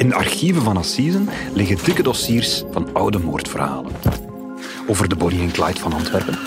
In 0.00 0.08
de 0.08 0.14
archieven 0.14 0.62
van 0.62 0.76
Assisen 0.76 1.28
liggen 1.54 1.84
dikke 1.84 2.02
dossiers 2.02 2.62
van 2.70 2.92
oude 2.92 3.18
moordverhalen. 3.18 3.92
Over 4.86 5.08
de 5.08 5.16
Bonnie 5.16 5.40
en 5.40 5.50
Clyde 5.50 5.80
van 5.80 5.92
Antwerpen. 5.92 6.38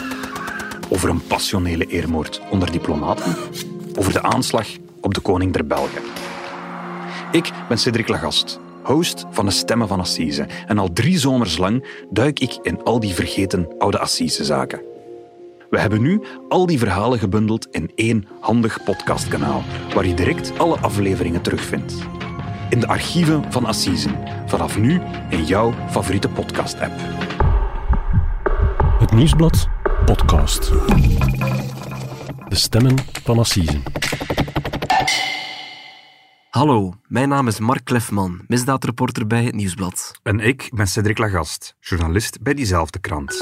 Over 0.89 1.09
een 1.09 1.27
passionele 1.27 1.85
eermoord 1.85 2.41
onder 2.49 2.71
diplomaten. 2.71 3.35
Over 3.95 4.13
de 4.13 4.21
aanslag 4.21 4.67
op 5.01 5.13
de 5.13 5.19
koning 5.19 5.53
der 5.53 5.67
Belgen. 5.67 6.01
Ik 7.31 7.51
ben 7.67 7.77
Cedric 7.77 8.07
Lagast, 8.07 8.59
host 8.83 9.25
van 9.31 9.45
de 9.45 9.51
Stemmen 9.51 9.87
van 9.87 9.99
Assise. 9.99 10.47
En 10.67 10.77
al 10.77 10.93
drie 10.93 11.17
zomers 11.17 11.57
lang 11.57 11.85
duik 12.09 12.39
ik 12.39 12.57
in 12.61 12.83
al 12.83 12.99
die 12.99 13.13
vergeten 13.13 13.67
oude 13.77 13.99
Assisezaken. 13.99 14.81
We 15.69 15.79
hebben 15.79 16.01
nu 16.01 16.21
al 16.49 16.65
die 16.65 16.79
verhalen 16.79 17.19
gebundeld 17.19 17.67
in 17.71 17.91
één 17.95 18.27
handig 18.39 18.83
podcastkanaal, 18.83 19.63
waar 19.93 20.05
je 20.05 20.13
direct 20.13 20.59
alle 20.59 20.77
afleveringen 20.77 21.41
terugvindt. 21.41 21.93
In 22.73 22.79
de 22.79 22.87
archieven 22.87 23.51
van 23.51 23.65
Assise, 23.65 24.09
vanaf 24.45 24.77
nu 24.77 25.01
in 25.29 25.45
jouw 25.45 25.73
favoriete 25.89 26.29
podcast-app. 26.29 26.93
Het 28.99 29.11
Nieuwsblad 29.11 29.67
podcast. 30.05 30.71
De 32.47 32.55
stemmen 32.55 32.95
van 33.23 33.39
Assise. 33.39 33.81
Hallo, 36.49 36.93
mijn 37.07 37.29
naam 37.29 37.47
is 37.47 37.59
Mark 37.59 37.85
Klefman, 37.85 38.41
misdaadreporter 38.47 39.27
bij 39.27 39.43
het 39.43 39.55
Nieuwsblad. 39.55 40.11
En 40.23 40.39
ik 40.39 40.69
ben 40.73 40.87
Cedric 40.87 41.17
Lagast, 41.17 41.75
journalist 41.79 42.41
bij 42.41 42.53
diezelfde 42.53 42.99
krant. 42.99 43.35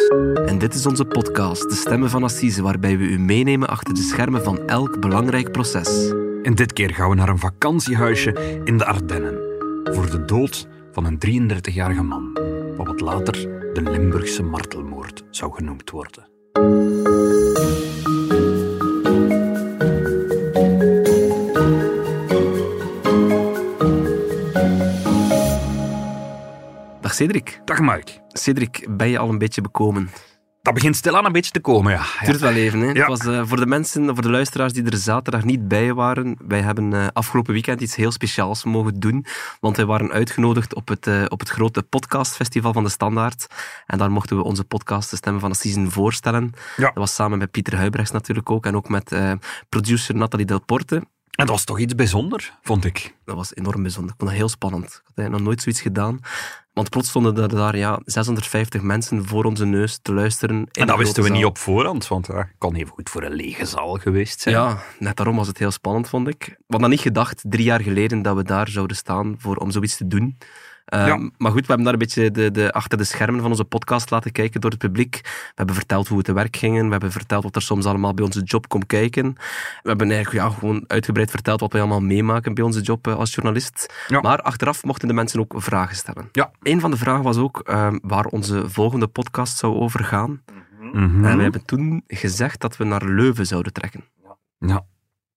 En 0.46 0.58
dit 0.58 0.74
is 0.74 0.86
onze 0.86 1.06
podcast, 1.06 1.70
De 1.70 1.76
Stemmen 1.76 2.10
van 2.10 2.24
Assise, 2.24 2.62
waarbij 2.62 2.98
we 2.98 3.04
u 3.04 3.20
meenemen 3.20 3.68
achter 3.68 3.94
de 3.94 4.02
schermen 4.02 4.44
van 4.44 4.68
elk 4.68 5.00
belangrijk 5.00 5.52
proces. 5.52 6.14
En 6.44 6.56
dit 6.56 6.74
keer 6.74 6.94
gaan 6.94 7.10
we 7.10 7.16
naar 7.16 7.30
een 7.30 7.40
vakantiehuisje 7.40 8.62
in 8.64 8.78
de 8.78 8.86
Ardennen. 8.86 9.34
Voor 9.84 10.10
de 10.10 10.26
dood 10.26 10.68
van 10.92 11.06
een 11.06 11.52
33-jarige 11.60 12.04
man. 12.04 12.34
Wat 12.78 13.02
later 13.02 13.34
de 13.74 13.82
Limburgse 13.82 14.44
martelmoord 14.44 15.24
zou 15.30 15.54
genoemd 15.54 15.90
worden. 15.90 16.30
Dag 27.02 27.14
Cedric. 27.14 27.62
Dag 27.66 27.80
Mark. 27.80 28.20
Cedric, 28.28 28.88
ben 28.90 29.10
je 29.10 29.18
al 29.18 29.30
een 29.30 29.38
beetje 29.38 29.62
bekomen? 29.62 30.10
Dat 30.62 30.74
begint 30.74 30.96
stilaan 30.96 31.26
een 31.26 31.32
beetje 31.32 31.52
te 31.52 31.60
komen, 31.60 31.92
ja. 31.92 32.02
Het 32.02 32.28
duurt 32.28 32.40
wel 32.40 32.54
even. 32.54 32.80
Hè? 32.80 32.86
Ja. 32.86 32.94
Het 32.94 33.08
was, 33.08 33.26
eh, 33.26 33.42
voor 33.46 33.58
de 33.58 33.66
mensen, 33.66 34.06
voor 34.06 34.22
de 34.22 34.30
luisteraars 34.30 34.74
die 34.74 34.84
er 34.84 34.98
zaterdag 34.98 35.44
niet 35.44 35.68
bij 35.68 35.94
waren, 35.94 36.36
wij 36.48 36.62
hebben 36.62 36.94
eh, 36.94 37.08
afgelopen 37.14 37.54
weekend 37.54 37.82
iets 37.82 37.96
heel 37.96 38.12
speciaals 38.12 38.64
mogen 38.64 39.00
doen. 39.00 39.26
Want 39.60 39.78
wij 39.78 39.86
waren 39.86 40.12
uitgenodigd 40.12 40.76
op 40.76 40.88
het, 40.88 41.08
eh, 41.08 41.24
op 41.28 41.40
het 41.40 41.50
grote 41.50 41.84
podcastfestival 41.84 42.74
van 42.74 42.84
de 42.84 42.90
Standaard. 42.90 43.48
En 43.86 43.98
daar 43.98 44.12
mochten 44.12 44.38
we 44.38 44.44
onze 44.44 44.64
podcast, 44.64 45.10
De 45.10 45.16
Stemmen 45.16 45.42
van 45.42 45.52
Assisen, 45.52 45.92
voorstellen. 45.92 46.52
Ja. 46.76 46.86
Dat 46.86 46.94
was 46.94 47.16
samen 47.16 47.38
met 47.38 47.52
Pieter 47.52 47.76
Huibrechts 47.78 48.12
natuurlijk 48.12 48.50
ook. 48.50 48.66
En 48.66 48.76
ook 48.76 48.90
met 48.90 49.16
producer 49.70 50.16
Nathalie 50.16 50.46
Delporte. 50.46 51.02
En 51.42 51.48
dat 51.48 51.56
was 51.56 51.66
toch 51.66 51.80
iets 51.80 51.96
bijzonders, 51.96 52.52
vond 52.62 52.86
ik. 52.86 53.16
Dat 53.26 53.36
was 53.36 53.56
enorm 53.56 53.82
bijzonder. 53.82 54.12
Ik 54.12 54.18
vond 54.18 54.30
dat 54.30 54.40
heel 54.40 54.50
spannend. 54.50 54.84
Ik 54.84 55.02
had 55.04 55.18
eigenlijk 55.18 55.38
nog 55.38 55.48
nooit 55.48 55.62
zoiets 55.62 55.82
gedaan. 55.82 56.20
Want 56.74 56.90
plots 56.90 57.10
stonden 57.10 57.38
er 57.38 57.50
daar 57.50 57.78
ja, 57.78 58.00
650 58.06 58.82
mensen 58.82 59.26
voor 59.26 59.44
onze 59.44 59.66
neus 59.66 60.00
te 60.02 60.14
luisteren. 60.14 60.68
En 60.72 60.88
dat 60.88 60.98
wisten 60.98 61.24
we 61.24 61.30
niet 61.30 61.46
op 61.46 61.58
voorhand, 61.58 62.08
want 62.08 62.28
het 62.28 62.48
kon 62.58 62.76
even 62.76 62.92
goed 62.92 63.10
voor 63.10 63.24
een 63.24 63.34
lege 63.34 63.66
zaal 63.66 63.98
geweest 63.98 64.42
zijn. 64.42 64.56
Ja, 64.56 64.78
net 65.00 65.16
daarom 65.16 65.36
was 65.36 65.48
het 65.48 65.58
heel 65.58 65.72
spannend, 65.72 66.10
vond 66.10 66.28
ik. 66.28 66.46
We 66.48 66.56
hadden 66.68 66.90
niet 66.90 67.00
gedacht, 67.00 67.44
drie 67.44 67.66
jaar 67.66 67.82
geleden, 67.82 68.22
dat 68.22 68.36
we 68.36 68.44
daar 68.44 68.68
zouden 68.68 68.98
staan 68.98 69.36
voor, 69.38 69.56
om 69.56 69.72
zoiets 69.72 69.98
te 69.98 70.08
doen. 70.08 70.38
Ehm, 70.86 71.08
Ja. 71.08 71.30
Maar 71.38 71.52
goed, 71.52 71.62
we 71.62 71.68
hebben 71.68 71.84
daar 71.84 71.94
een 71.94 72.00
beetje 72.00 72.32
de, 72.32 72.52
de, 72.52 72.72
achter 72.72 72.98
de 72.98 73.04
schermen 73.04 73.42
van 73.42 73.50
onze 73.50 73.64
podcast 73.64 74.10
laten 74.10 74.32
kijken 74.32 74.62
door 74.62 74.70
het 74.70 74.80
publiek. 74.80 75.20
We 75.24 75.52
hebben 75.56 75.76
verteld 75.76 76.08
hoe 76.08 76.18
we 76.18 76.24
te 76.24 76.34
werk 76.34 76.56
gingen. 76.56 76.86
We 76.86 76.92
hebben 76.92 77.12
verteld 77.12 77.44
wat 77.44 77.56
er 77.56 77.62
soms 77.62 77.86
allemaal 77.86 78.14
bij 78.14 78.26
onze 78.26 78.42
job 78.44 78.68
komt 78.68 78.86
kijken. 78.86 79.34
We 79.82 79.90
hebben 79.90 80.12
eigenlijk 80.12 80.46
ja, 80.46 80.54
gewoon 80.54 80.84
uitgebreid 80.88 81.30
verteld 81.30 81.60
wat 81.60 81.72
we 81.74 81.80
allemaal 81.80 82.02
meemaken 82.02 82.54
bij 82.54 82.64
onze 82.64 82.82
job 82.82 83.08
eh, 83.08 83.16
als 83.16 83.34
journalist. 83.34 83.94
Ja. 84.08 84.22
Maar 84.22 84.42
achteraf 84.42 84.84
mochten 84.84 85.08
de 85.08 85.14
mensen 85.14 85.40
ook 85.40 85.54
vragen 85.58 85.96
stellen. 85.96 86.30
Ja. 86.32 86.52
Een 86.62 86.80
van 86.80 86.92
de 86.92 86.98
vragen 86.98 87.24
was 87.24 87.38
ook 87.38 87.60
ehm, 87.60 87.98
waar 88.02 88.26
onze 88.26 88.70
volgende 88.70 89.08
podcast 89.08 89.58
zou 89.58 89.76
over 89.76 90.04
gaan. 90.04 90.42
Mhm. 90.94 91.26
En 91.26 91.38
we 91.38 91.44
hebben 91.44 91.66
toen 91.66 92.04
gezegd 92.08 92.62
dat 92.62 92.78
we 92.78 92.84
naar 92.84 93.06
Leuven 93.06 93.46
zouden 93.48 93.74
trekken. 93.74 94.04
Ja, 94.60 94.86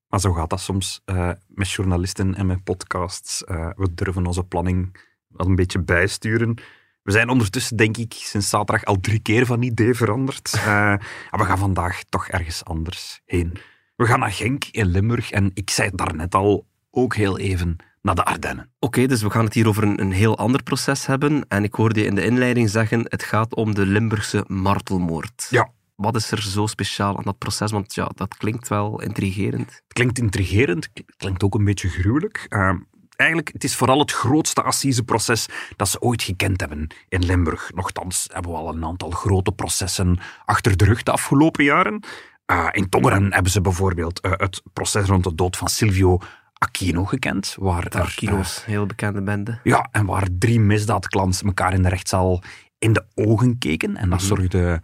maar 0.09 0.21
zo 0.21 0.33
gaat 0.33 0.51
dat 0.51 0.61
soms 0.61 1.01
eh, 1.05 1.31
met 1.47 1.71
journalisten 1.71 2.35
en 2.35 2.47
met 2.47 2.65
podcasts. 2.65 3.45
Eh, 3.45 3.69
we 3.77 3.95
durven 3.95 4.27
onze 4.27 4.45
planning 4.45 4.97
wel 5.37 5.47
een 5.47 5.55
beetje 5.55 5.83
bijsturen. 5.83 6.55
We 7.03 7.13
zijn 7.13 7.29
ondertussen, 7.29 7.77
denk 7.77 7.97
ik, 7.97 8.13
sinds 8.13 8.49
zaterdag 8.49 8.85
al 8.85 9.01
drie 9.01 9.19
keer 9.19 9.47
van 9.47 9.63
idee 9.63 9.95
veranderd. 9.95 10.53
Eh, 10.59 10.65
maar 10.65 11.41
we 11.41 11.45
gaan 11.45 11.59
vandaag 11.59 12.03
toch 12.09 12.29
ergens 12.29 12.65
anders 12.65 13.21
heen. 13.25 13.57
We 13.97 14.07
gaan 14.07 14.19
naar 14.19 14.33
Genk 14.33 14.65
in 14.65 14.87
Limburg 14.87 15.31
en 15.31 15.51
ik 15.55 15.71
zei 15.71 15.89
het 15.89 15.99
daarnet 15.99 16.35
al, 16.35 16.67
ook 16.91 17.15
heel 17.15 17.39
even 17.39 17.77
naar 18.03 18.15
de 18.15 18.25
Ardennen. 18.25 18.71
Oké, 18.79 19.07
dus 19.07 19.23
we 19.23 19.31
gaan 19.31 19.45
het 19.45 19.55
hier 19.55 19.69
over 19.69 19.83
een, 19.83 20.01
een 20.01 20.13
heel 20.13 20.39
ander 20.39 20.63
proces 20.63 21.07
hebben. 21.07 21.45
En 21.49 21.65
ik 21.65 21.75
hoorde 21.75 22.01
je 22.01 22.07
in 22.07 22.15
de 22.15 22.25
inleiding 22.25 22.71
zeggen, 22.71 23.05
het 23.09 23.23
gaat 23.23 23.55
om 23.55 23.75
de 23.75 23.87
Limburgse 23.87 24.45
martelmoord. 24.47 25.47
Ja. 25.51 25.71
Wat 25.95 26.17
is 26.17 26.31
er 26.31 26.43
zo 26.43 26.67
speciaal 26.67 27.17
aan 27.17 27.25
dat 27.25 27.39
proces? 27.39 27.71
Want 27.71 27.95
ja, 27.95 28.11
dat 28.15 28.37
klinkt 28.37 28.69
wel 28.69 29.01
intrigerend. 29.01 29.71
Het 29.71 29.93
klinkt 29.93 30.19
intrigerend, 30.19 30.89
het 30.95 31.15
klinkt 31.17 31.43
ook 31.43 31.55
een 31.55 31.65
beetje 31.65 31.89
gruwelijk. 31.89 32.47
Eh, 32.49 32.75
eigenlijk, 33.17 33.51
het 33.53 33.65
is 33.65 33.77
vooral 33.77 33.99
het 33.99 34.13
grootste 34.13 34.63
assiseproces 34.63 35.47
dat 35.77 35.89
ze 35.89 36.01
ooit 36.01 36.23
gekend 36.23 36.61
hebben 36.61 36.87
in 37.09 37.25
Limburg. 37.25 37.71
Nochtans 37.75 38.27
hebben 38.33 38.51
we 38.51 38.57
al 38.57 38.75
een 38.75 38.85
aantal 38.85 39.11
grote 39.11 39.53
processen 39.53 40.19
achter 40.45 40.77
de 40.77 40.85
rug 40.85 41.03
de 41.03 41.11
afgelopen 41.13 41.65
jaren. 41.65 42.03
Eh, 42.47 42.67
in 42.73 42.89
Tongeren 42.89 43.33
hebben 43.33 43.53
ze 43.53 43.61
bijvoorbeeld 43.61 44.21
eh, 44.21 44.33
het 44.37 44.63
proces 44.73 45.07
rond 45.07 45.25
de 45.25 45.35
dood 45.35 45.57
van 45.57 45.69
Silvio 45.69 46.19
Aquino 46.59 47.05
gekend. 47.05 47.57
Waar 47.59 47.83
De 47.91 47.97
er, 47.99 48.01
Arkinos, 48.05 48.65
heel 48.65 48.87
bekende 48.87 49.23
bende. 49.23 49.51
eh, 49.51 49.59
ja, 49.63 49.89
en 49.93 50.07
waar 50.07 50.27
drie 50.39 50.61
misdaadklants 50.61 51.43
elkaar 51.43 51.73
in 51.73 51.83
de 51.83 51.89
rechtszaal 51.89 52.43
in 52.79 52.93
de 52.93 53.05
ogen 53.15 53.59
keken. 53.59 53.97
En 53.97 54.11
dat 54.11 54.19
Mhm. 54.19 54.29
zorgde 54.29 54.83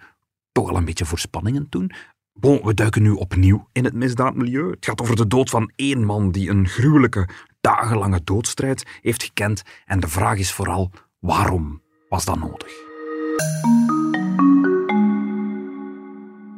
toch 0.52 0.68
al 0.70 0.76
een 0.76 0.84
beetje 0.84 1.04
voor 1.04 1.18
spanningen 1.18 1.68
toen. 1.68 1.90
Bon, 2.32 2.60
we 2.64 2.74
duiken 2.74 3.02
nu 3.02 3.10
opnieuw 3.10 3.68
in 3.72 3.84
het 3.84 3.94
misdaadmilieu. 3.94 4.70
Het 4.70 4.84
gaat 4.84 5.00
over 5.00 5.16
de 5.16 5.26
dood 5.26 5.50
van 5.50 5.72
één 5.76 6.04
man 6.04 6.30
die 6.32 6.50
een 6.50 6.68
gruwelijke, 6.68 7.28
dagenlange 7.60 8.20
doodstrijd 8.24 8.86
heeft 9.02 9.22
gekend. 9.22 9.62
En 9.86 10.00
de 10.00 10.08
vraag 10.08 10.38
is 10.38 10.52
vooral, 10.52 10.90
waarom 11.18 11.82
was 12.08 12.24
dat 12.24 12.38
nodig? 12.38 12.72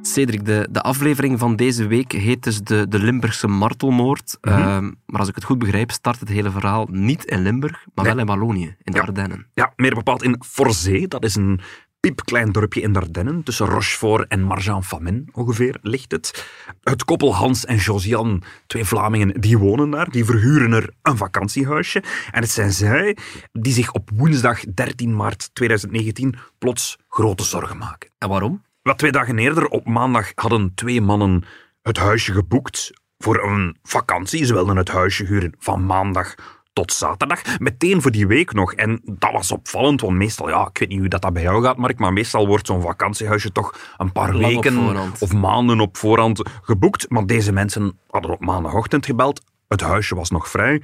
Cedric, 0.02 0.44
de, 0.44 0.68
de 0.70 0.80
aflevering 0.82 1.38
van 1.38 1.56
deze 1.56 1.86
week 1.86 2.12
heet 2.12 2.42
dus 2.42 2.60
de, 2.60 2.88
de 2.88 2.98
Limburgse 2.98 3.48
martelmoord. 3.48 4.38
Mhm. 4.40 4.54
Ehm, 4.54 4.90
maar 5.06 5.20
als 5.20 5.28
ik 5.28 5.34
het 5.34 5.44
goed 5.44 5.58
begrijp, 5.58 5.90
start 5.90 6.20
het 6.20 6.28
hele 6.28 6.50
verhaal 6.50 6.86
niet 6.90 7.24
in 7.24 7.42
Limburg, 7.42 7.86
maar 7.94 8.04
Nee. 8.04 8.14
wel 8.14 8.22
in 8.22 8.28
Wallonië, 8.28 8.76
in 8.82 8.92
de 8.92 8.98
Ja. 8.98 9.02
Ardennen. 9.04 9.46
Ja, 9.54 9.72
meer 9.76 9.94
bepaald 9.94 10.22
in 10.22 10.42
Forzee. 10.46 11.08
Dat 11.08 11.24
is 11.24 11.34
een 11.34 11.60
piepklein 12.02 12.52
dorpje 12.52 12.80
in 12.80 12.92
de 12.92 13.00
Ardennen. 13.00 13.42
Tussen 13.42 13.66
Rochefort 13.66 14.28
en 14.28 14.42
Marjan-Famenne 14.42 15.24
ongeveer 15.32 15.78
ligt 15.82 16.12
het. 16.12 16.46
Het 16.82 17.04
koppel 17.04 17.34
Hans 17.34 17.64
en 17.64 17.76
Josiane, 17.76 18.38
twee 18.66 18.84
Vlamingen, 18.84 19.40
die 19.40 19.58
wonen 19.58 19.90
daar. 19.90 20.10
Die 20.10 20.24
verhuren 20.24 20.72
er 20.72 20.90
een 21.02 21.16
vakantiehuisje. 21.16 22.02
En 22.30 22.42
het 22.42 22.50
zijn 22.50 22.72
zij 22.72 23.16
die 23.52 23.72
zich 23.72 23.92
op 23.92 24.10
woensdag 24.14 24.60
13 24.74 25.16
maart 25.16 25.50
2019 25.52 26.34
plots 26.58 26.98
grote 27.08 27.44
zorgen 27.44 27.78
maken. 27.78 28.10
En 28.18 28.28
waarom? 28.28 28.62
Wat 28.82 28.98
twee 28.98 29.12
dagen 29.12 29.38
eerder, 29.38 29.68
op 29.68 29.86
maandag, 29.86 30.32
hadden 30.34 30.74
twee 30.74 31.00
mannen 31.00 31.44
het 31.82 31.96
huisje 31.96 32.32
geboekt 32.32 32.90
voor 33.18 33.42
een 33.42 33.76
vakantie. 33.82 34.44
Ze 34.44 34.54
wilden 34.54 34.76
het 34.76 34.88
huisje 34.88 35.24
huren 35.24 35.54
van 35.58 35.86
maandag 35.86 36.34
tot 36.72 36.92
zaterdag. 36.92 37.58
Meteen 37.58 38.02
voor 38.02 38.10
die 38.10 38.26
week 38.26 38.52
nog. 38.52 38.72
En 38.72 39.00
dat 39.04 39.32
was 39.32 39.52
opvallend, 39.52 40.00
want 40.00 40.16
meestal, 40.16 40.48
ja, 40.48 40.66
ik 40.66 40.78
weet 40.78 40.88
niet 40.88 40.98
hoe 40.98 41.08
dat, 41.08 41.22
dat 41.22 41.32
bij 41.32 41.42
jou 41.42 41.62
gaat, 41.62 41.76
Mark, 41.76 41.98
maar 41.98 42.12
meestal 42.12 42.46
wordt 42.46 42.66
zo'n 42.66 42.82
vakantiehuisje 42.82 43.52
toch 43.52 43.94
een 43.96 44.12
paar 44.12 44.34
Lang 44.34 44.54
weken 44.54 45.12
of 45.18 45.32
maanden 45.32 45.80
op 45.80 45.96
voorhand 45.96 46.42
geboekt. 46.62 47.10
Maar 47.10 47.26
deze 47.26 47.52
mensen 47.52 47.98
hadden 48.08 48.30
op 48.30 48.40
maandagochtend 48.40 49.06
gebeld. 49.06 49.42
Het 49.68 49.80
huisje 49.80 50.14
was 50.14 50.30
nog 50.30 50.48
vrij. 50.48 50.82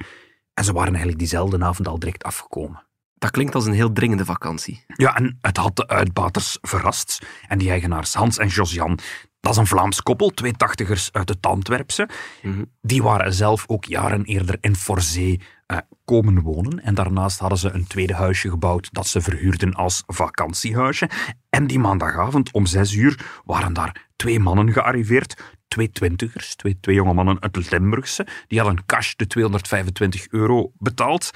En 0.53 0.63
ze 0.63 0.73
waren 0.73 0.89
eigenlijk 0.89 1.19
diezelfde 1.19 1.63
avond 1.63 1.87
al 1.87 1.99
direct 1.99 2.23
afgekomen. 2.23 2.87
Dat 3.15 3.31
klinkt 3.31 3.55
als 3.55 3.65
een 3.65 3.73
heel 3.73 3.91
dringende 3.91 4.25
vakantie. 4.25 4.83
Ja, 4.87 5.15
en 5.15 5.37
het 5.41 5.57
had 5.57 5.75
de 5.75 5.87
uitbaters 5.87 6.57
verrast. 6.61 7.25
En 7.47 7.57
die 7.57 7.69
eigenaars 7.69 8.13
Hans 8.13 8.37
en 8.37 8.47
Josian, 8.47 8.99
dat 9.39 9.51
is 9.51 9.57
een 9.57 9.67
Vlaams 9.67 10.01
koppel, 10.03 10.29
twee 10.29 10.53
tachtigers 10.53 11.09
uit 11.11 11.29
het 11.29 11.45
Antwerpse. 11.45 12.09
Mhm. 12.41 12.63
Die 12.81 13.03
waren 13.03 13.33
zelf 13.33 13.63
ook 13.67 13.85
jaren 13.85 14.23
eerder 14.23 14.57
in 14.61 14.75
Forzee 14.75 15.41
eh, 15.65 15.77
komen 16.05 16.41
wonen. 16.41 16.83
En 16.83 16.93
daarnaast 16.93 17.39
hadden 17.39 17.57
ze 17.57 17.69
een 17.69 17.87
tweede 17.87 18.13
huisje 18.13 18.49
gebouwd 18.49 18.89
dat 18.91 19.07
ze 19.07 19.21
verhuurden 19.21 19.73
als 19.73 20.03
vakantiehuisje. 20.07 21.09
En 21.49 21.67
die 21.67 21.79
maandagavond 21.79 22.51
om 22.51 22.65
zes 22.65 22.93
uur 22.93 23.41
waren 23.45 23.73
daar 23.73 24.07
twee 24.15 24.39
mannen 24.39 24.71
gearriveerd. 24.71 25.57
Twee 25.67 25.91
twintigers, 25.91 26.55
twee, 26.55 26.77
twee 26.79 26.95
jonge 26.95 27.13
mannen 27.13 27.41
uit 27.41 27.55
het 27.55 27.71
Limburgse. 27.71 28.27
Die 28.47 28.59
hadden 28.59 28.85
cash 28.85 29.13
de 29.15 29.27
225 29.27 30.27
euro 30.29 30.71
betaald. 30.77 31.31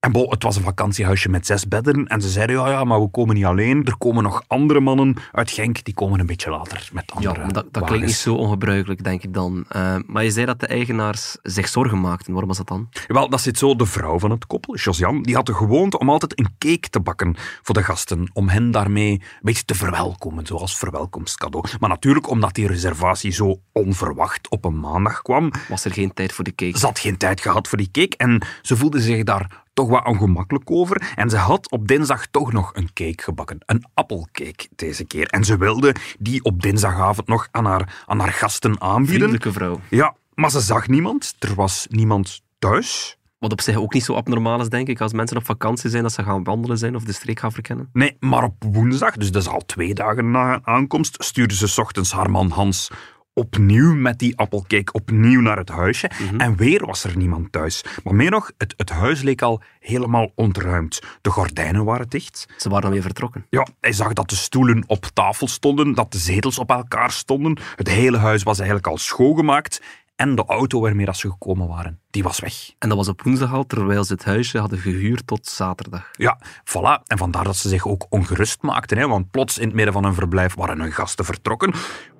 En 0.00 0.12
bo, 0.12 0.30
het 0.30 0.42
was 0.42 0.56
een 0.56 0.62
vakantiehuisje 0.62 1.28
met 1.28 1.46
zes 1.46 1.68
bedden. 1.68 2.06
En 2.06 2.20
ze 2.20 2.28
zeiden, 2.28 2.56
ja, 2.56 2.68
ja, 2.68 2.84
maar 2.84 3.00
we 3.00 3.08
komen 3.10 3.34
niet 3.34 3.44
alleen. 3.44 3.84
Er 3.84 3.96
komen 3.96 4.22
nog 4.22 4.42
andere 4.46 4.80
mannen 4.80 5.16
uit 5.32 5.50
Genk. 5.50 5.84
Die 5.84 5.94
komen 5.94 6.20
een 6.20 6.26
beetje 6.26 6.50
later 6.50 6.88
met 6.92 7.12
andere 7.14 7.40
Ja, 7.40 7.46
dat, 7.46 7.66
dat 7.72 7.84
klinkt 7.84 8.06
niet 8.06 8.14
zo 8.14 8.34
ongebruikelijk, 8.34 9.04
denk 9.04 9.22
ik 9.22 9.34
dan. 9.34 9.64
Eh, 9.68 9.96
maar 10.06 10.24
je 10.24 10.30
zei 10.30 10.46
dat 10.46 10.60
de 10.60 10.66
eigenaars 10.66 11.36
zich 11.42 11.68
zorgen 11.68 12.00
maakten. 12.00 12.30
Waarom 12.30 12.48
was 12.48 12.58
dat 12.58 12.68
dan? 12.68 12.88
Wel, 13.06 13.28
dat 13.28 13.40
zit 13.40 13.58
zo. 13.58 13.76
De 13.76 13.86
vrouw 13.86 14.18
van 14.18 14.30
het 14.30 14.46
koppel, 14.46 14.76
Josiane, 14.76 15.22
die 15.22 15.34
had 15.34 15.46
de 15.46 15.54
gewoonte 15.54 15.98
om 15.98 16.10
altijd 16.10 16.38
een 16.38 16.48
cake 16.58 16.88
te 16.90 17.00
bakken 17.00 17.36
voor 17.62 17.74
de 17.74 17.82
gasten. 17.82 18.30
Om 18.32 18.48
hen 18.48 18.70
daarmee 18.70 19.12
een 19.12 19.22
beetje 19.42 19.64
te 19.64 19.74
verwelkomen, 19.74 20.46
zoals 20.46 20.76
verwelkomstcadeau. 20.78 21.64
Maar 21.80 21.88
natuurlijk, 21.88 22.28
omdat 22.28 22.54
die 22.54 22.66
reservatie 22.66 23.32
zo 23.32 23.60
onverwacht 23.72 24.48
op 24.48 24.64
een 24.64 24.80
maandag 24.80 25.22
kwam, 25.22 25.50
Was 25.68 25.84
er 25.84 25.92
geen 25.92 26.14
tijd 26.14 26.32
voor 26.32 26.44
de 26.44 26.54
cake? 26.54 26.78
ze 26.78 26.86
had 26.86 26.98
geen 26.98 27.16
tijd 27.16 27.40
gehad 27.40 27.68
voor 27.68 27.78
die 27.78 27.90
cake 27.90 28.16
en 28.16 28.42
ze 28.62 28.76
voelde 28.76 29.00
zich 29.00 29.24
daar 29.24 29.68
toch 29.72 29.88
wat 29.88 30.06
ongemakkelijk 30.06 30.70
over. 30.70 31.12
En 31.14 31.30
ze 31.30 31.36
had 31.36 31.70
op 31.70 31.88
dinsdag 31.88 32.26
toch 32.26 32.52
nog 32.52 32.70
een 32.74 32.92
cake 32.92 33.22
gebakken. 33.22 33.58
Een 33.66 33.84
appelcake 33.94 34.68
deze 34.76 35.04
keer. 35.04 35.26
En 35.26 35.44
ze 35.44 35.56
wilde 35.56 35.94
die 36.18 36.44
op 36.44 36.62
dinsdagavond 36.62 37.28
nog 37.28 37.48
aan 37.50 37.64
haar, 37.64 38.02
aan 38.06 38.18
haar 38.18 38.32
gasten 38.32 38.80
aanbieden. 38.80 39.14
Vriendelijke 39.14 39.52
vrouw. 39.52 39.80
Ja, 39.88 40.14
maar 40.34 40.50
ze 40.50 40.60
zag 40.60 40.88
niemand. 40.88 41.34
Er 41.38 41.54
was 41.54 41.86
niemand 41.90 42.42
thuis. 42.58 43.18
Wat 43.38 43.52
op 43.52 43.60
zich 43.60 43.76
ook 43.76 43.94
niet 43.94 44.04
zo 44.04 44.14
abnormaal 44.14 44.60
is, 44.60 44.68
denk 44.68 44.88
ik. 44.88 45.00
Als 45.00 45.12
mensen 45.12 45.36
op 45.36 45.44
vakantie 45.44 45.90
zijn, 45.90 46.02
dat 46.02 46.12
ze 46.12 46.22
gaan 46.22 46.44
wandelen 46.44 46.78
zijn 46.78 46.96
of 46.96 47.04
de 47.04 47.12
streek 47.12 47.40
gaan 47.40 47.52
verkennen. 47.52 47.88
Nee, 47.92 48.16
maar 48.18 48.44
op 48.44 48.54
woensdag, 48.58 49.16
dus 49.16 49.30
dat 49.30 49.42
is 49.42 49.48
al 49.48 49.64
twee 49.66 49.94
dagen 49.94 50.30
na 50.30 50.60
aankomst, 50.64 51.24
stuurde 51.24 51.54
ze 51.54 51.66
's 51.66 51.78
ochtends 51.78 52.12
haar 52.12 52.30
man 52.30 52.50
Hans 52.50 52.90
opnieuw 53.40 53.94
met 53.94 54.18
die 54.18 54.36
appelcake 54.36 54.92
opnieuw 54.92 55.40
naar 55.40 55.56
het 55.56 55.68
huisje. 55.68 56.10
En 56.38 56.56
weer 56.56 56.86
was 56.86 57.04
er 57.04 57.16
niemand 57.16 57.52
thuis. 57.52 57.84
Maar 58.04 58.14
meer 58.14 58.30
nog, 58.30 58.52
het, 58.58 58.74
het 58.76 58.90
huis 58.90 59.22
leek 59.22 59.42
al 59.42 59.62
helemaal 59.80 60.32
ontruimd. 60.34 61.02
De 61.20 61.30
gordijnen 61.30 61.84
waren 61.84 62.08
dicht. 62.08 62.46
Ze 62.56 62.68
waren 62.68 62.82
dan 62.82 62.92
weer 62.92 63.02
vertrokken. 63.02 63.46
Ja, 63.50 63.66
hij 63.80 63.92
zag 63.92 64.12
dat 64.12 64.30
de 64.30 64.36
stoelen 64.36 64.84
op 64.86 65.06
tafel 65.12 65.48
stonden, 65.48 65.94
dat 65.94 66.12
de 66.12 66.18
zetels 66.18 66.58
op 66.58 66.70
elkaar 66.70 67.10
stonden. 67.10 67.58
Het 67.76 67.88
hele 67.88 68.18
huis 68.18 68.42
was 68.42 68.58
eigenlijk 68.58 68.86
al 68.86 68.98
schoongemaakt. 68.98 69.82
En 70.20 70.34
de 70.34 70.44
auto 70.46 70.80
waarmee 70.80 71.06
dat 71.06 71.16
ze 71.16 71.30
gekomen 71.30 71.68
waren, 71.68 71.98
die 72.10 72.22
was 72.22 72.40
weg. 72.40 72.54
En 72.78 72.88
dat 72.88 72.98
was 72.98 73.08
op 73.08 73.22
woensdag 73.22 73.52
al, 73.52 73.66
terwijl 73.66 74.04
ze 74.04 74.12
het 74.12 74.24
huisje 74.24 74.58
hadden 74.58 74.78
gehuurd 74.78 75.26
tot 75.26 75.46
zaterdag. 75.46 76.10
Ja, 76.12 76.38
voilà. 76.64 77.02
En 77.06 77.18
vandaar 77.18 77.44
dat 77.44 77.56
ze 77.56 77.68
zich 77.68 77.86
ook 77.86 78.06
ongerust 78.08 78.62
maakten. 78.62 78.98
Hè? 78.98 79.08
Want 79.08 79.30
plots 79.30 79.58
in 79.58 79.66
het 79.66 79.74
midden 79.74 79.92
van 79.92 80.04
hun 80.04 80.14
verblijf 80.14 80.54
waren 80.54 80.80
hun 80.80 80.92
gasten 80.92 81.24
vertrokken. 81.24 81.74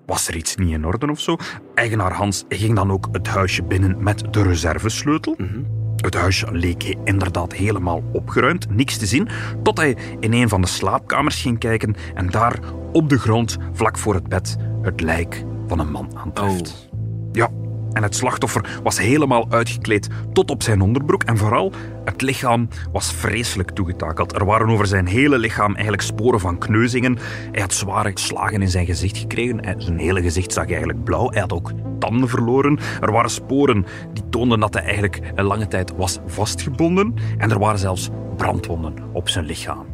Was 0.06 0.28
er 0.28 0.36
iets 0.36 0.56
niet 0.56 0.70
in 0.70 0.86
orde 0.86 1.10
of 1.10 1.20
zo? 1.20 1.36
Eigenaar 1.74 2.12
Hans 2.12 2.44
ging 2.48 2.74
dan 2.74 2.92
ook 2.92 3.08
het 3.12 3.26
huisje 3.26 3.62
binnen 3.62 4.02
met 4.02 4.24
de 4.30 4.42
reservesleutel. 4.42 5.36
Het 5.96 6.14
huisje 6.14 6.52
leek 6.52 6.96
inderdaad 7.04 7.52
helemaal 7.52 8.02
opgeruimd, 8.12 8.70
niks 8.70 8.96
te 8.96 9.06
zien, 9.06 9.28
tot 9.62 9.76
hij 9.76 9.96
in 10.20 10.32
een 10.32 10.48
van 10.48 10.60
de 10.60 10.68
slaapkamers 10.68 11.42
ging 11.42 11.58
kijken 11.58 11.94
en 12.14 12.30
daar 12.30 12.58
op 12.92 13.08
de 13.08 13.18
grond, 13.18 13.56
vlak 13.72 13.98
voor 13.98 14.14
het 14.14 14.28
bed, 14.28 14.56
het 14.82 15.00
lijk 15.00 15.44
van 15.66 15.78
een 15.78 15.90
man 15.90 16.10
aantreft. 16.16 16.88
Ja, 16.89 16.89
en 17.92 18.02
het 18.02 18.16
slachtoffer 18.16 18.80
was 18.82 18.98
helemaal 18.98 19.46
uitgekleed 19.50 20.08
tot 20.32 20.50
op 20.50 20.62
zijn 20.62 20.80
onderbroek. 20.80 21.22
En 21.22 21.36
vooral, 21.36 21.72
het 22.04 22.22
lichaam 22.22 22.68
was 22.92 23.12
vreselijk 23.12 23.70
toegetakeld. 23.70 24.34
Er 24.34 24.44
waren 24.44 24.68
over 24.68 24.86
zijn 24.86 25.06
hele 25.06 25.38
lichaam 25.38 25.72
eigenlijk 25.72 26.02
sporen 26.02 26.40
van 26.40 26.58
kneuzingen. 26.58 27.18
Hij 27.52 27.60
had 27.60 27.72
zware 27.72 28.10
slagen 28.14 28.62
in 28.62 28.68
zijn 28.68 28.86
gezicht 28.86 29.18
gekregen. 29.18 29.74
Zijn 29.78 29.98
hele 29.98 30.22
gezicht 30.22 30.52
zag 30.52 30.68
eigenlijk 30.68 31.04
blauw. 31.04 31.30
Hij 31.30 31.40
had 31.40 31.52
ook 31.52 31.72
tanden 31.98 32.28
verloren. 32.28 32.78
Er 33.00 33.12
waren 33.12 33.30
sporen 33.30 33.86
die 34.12 34.28
toonden 34.30 34.60
dat 34.60 34.74
hij 34.74 34.82
eigenlijk 34.82 35.20
een 35.34 35.44
lange 35.44 35.68
tijd 35.68 35.96
was 35.96 36.18
vastgebonden. 36.26 37.14
En 37.38 37.50
er 37.50 37.58
waren 37.58 37.78
zelfs 37.78 38.10
brandwonden 38.36 38.94
op 39.12 39.28
zijn 39.28 39.44
lichaam. 39.44 39.89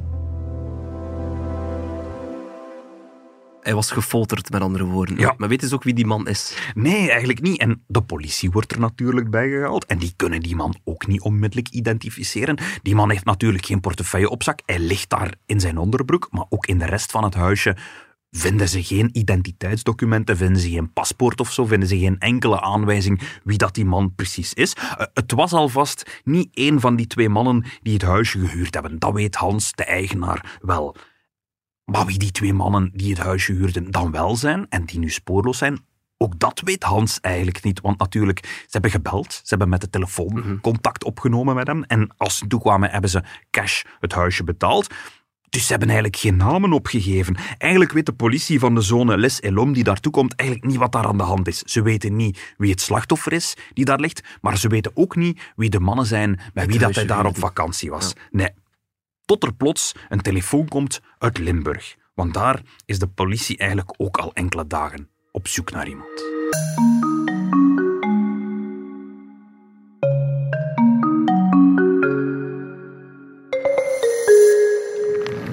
Hij 3.66 3.74
was 3.74 3.90
gefolterd, 3.90 4.50
met 4.50 4.60
andere 4.60 4.84
woorden. 4.84 5.18
Ja. 5.18 5.34
Maar 5.36 5.48
weten 5.48 5.68
ze 5.68 5.74
ook 5.74 5.82
wie 5.82 5.94
die 5.94 6.06
man 6.06 6.28
is? 6.28 6.56
Nee, 6.74 7.10
eigenlijk 7.10 7.40
niet. 7.40 7.60
En 7.60 7.82
de 7.86 8.02
politie 8.02 8.50
wordt 8.50 8.72
er 8.72 8.80
natuurlijk 8.80 9.30
bij 9.30 9.48
gehaald. 9.48 9.86
En 9.86 9.98
die 9.98 10.12
kunnen 10.16 10.40
die 10.40 10.56
man 10.56 10.76
ook 10.84 11.06
niet 11.06 11.20
onmiddellijk 11.20 11.68
identificeren. 11.68 12.58
Die 12.82 12.94
man 12.94 13.10
heeft 13.10 13.24
natuurlijk 13.24 13.66
geen 13.66 13.80
portefeuille 13.80 14.30
op 14.30 14.42
zak. 14.42 14.60
Hij 14.66 14.78
ligt 14.78 15.10
daar 15.10 15.34
in 15.46 15.60
zijn 15.60 15.78
onderbroek. 15.78 16.28
Maar 16.30 16.44
ook 16.48 16.66
in 16.66 16.78
de 16.78 16.84
rest 16.84 17.10
van 17.10 17.24
het 17.24 17.34
huisje 17.34 17.76
vinden 18.30 18.68
ze 18.68 18.84
geen 18.84 19.08
identiteitsdocumenten, 19.12 20.36
vinden 20.36 20.62
ze 20.62 20.70
geen 20.70 20.92
paspoort 20.92 21.40
of 21.40 21.52
zo, 21.52 21.64
vinden 21.64 21.88
ze 21.88 21.98
geen 21.98 22.18
enkele 22.18 22.60
aanwijzing 22.60 23.20
wie 23.44 23.58
dat 23.58 23.74
die 23.74 23.84
man 23.84 24.14
precies 24.14 24.54
is. 24.54 24.72
Eh, 24.72 25.06
het 25.14 25.32
was 25.32 25.52
alvast 25.52 26.20
niet 26.24 26.48
één 26.52 26.80
van 26.80 26.96
die 26.96 27.06
twee 27.06 27.28
mannen 27.28 27.64
die 27.82 27.92
het 27.92 28.02
huisje 28.02 28.38
gehuurd 28.38 28.74
hebben. 28.74 28.98
Dat 28.98 29.12
weet 29.12 29.34
Hans, 29.34 29.72
de 29.72 29.84
eigenaar, 29.84 30.58
wel. 30.60 30.96
Maar 31.92 32.06
wie 32.06 32.18
die 32.18 32.30
twee 32.30 32.52
mannen 32.52 32.90
die 32.94 33.10
het 33.10 33.18
huisje 33.18 33.52
huurden 33.52 33.90
dan 33.90 34.10
wel 34.10 34.36
zijn 34.36 34.66
en 34.68 34.84
die 34.84 34.98
nu 34.98 35.10
spoorloos 35.10 35.58
zijn, 35.58 35.78
ook 36.18 36.38
dat 36.38 36.60
weet 36.64 36.82
Hans 36.82 37.20
eigenlijk 37.20 37.64
niet. 37.64 37.80
Want 37.80 37.98
natuurlijk, 37.98 38.40
ze 38.44 38.66
hebben 38.68 38.90
gebeld, 38.90 39.32
ze 39.32 39.42
hebben 39.44 39.68
met 39.68 39.80
de 39.80 39.90
telefoon 39.90 40.58
contact 40.60 41.04
opgenomen 41.04 41.54
met 41.54 41.66
hem. 41.66 41.82
En 41.82 42.14
als 42.16 42.38
ze 42.38 42.46
toekwamen, 42.46 42.90
hebben 42.90 43.10
ze 43.10 43.22
cash 43.50 43.82
het 44.00 44.12
huisje 44.12 44.44
betaald. 44.44 44.94
Dus 45.48 45.62
ze 45.64 45.70
hebben 45.70 45.88
eigenlijk 45.88 46.18
geen 46.18 46.36
namen 46.36 46.72
opgegeven. 46.72 47.36
Eigenlijk 47.58 47.92
weet 47.92 48.06
de 48.06 48.12
politie 48.12 48.58
van 48.58 48.74
de 48.74 48.80
zone 48.80 49.18
Les 49.18 49.40
Elom 49.40 49.72
die 49.72 49.84
daartoe 49.84 50.12
komt 50.12 50.34
eigenlijk 50.34 50.70
niet 50.70 50.78
wat 50.78 50.92
daar 50.92 51.06
aan 51.06 51.18
de 51.18 51.22
hand 51.22 51.48
is. 51.48 51.58
Ze 51.58 51.82
weten 51.82 52.16
niet 52.16 52.54
wie 52.56 52.70
het 52.70 52.80
slachtoffer 52.80 53.32
is 53.32 53.56
die 53.72 53.84
daar 53.84 54.00
ligt, 54.00 54.22
maar 54.40 54.58
ze 54.58 54.68
weten 54.68 54.92
ook 54.94 55.16
niet 55.16 55.40
wie 55.56 55.70
de 55.70 55.80
mannen 55.80 56.06
zijn 56.06 56.40
met 56.54 56.66
wie 56.66 56.78
dat 56.78 56.94
hij 56.94 57.06
daar 57.06 57.26
op 57.26 57.38
vakantie 57.38 57.90
was. 57.90 58.12
Nee. 58.30 58.50
Tot 59.26 59.42
er 59.42 59.54
plots 59.54 59.92
een 60.08 60.20
telefoon 60.20 60.68
komt 60.68 61.00
uit 61.18 61.38
Limburg. 61.38 61.96
Want 62.14 62.34
daar 62.34 62.60
is 62.84 62.98
de 62.98 63.06
politie 63.06 63.58
eigenlijk 63.58 63.94
ook 63.96 64.16
al 64.16 64.32
enkele 64.34 64.66
dagen 64.66 65.08
op 65.32 65.48
zoek 65.48 65.70
naar 65.70 65.88
iemand. 65.88 66.24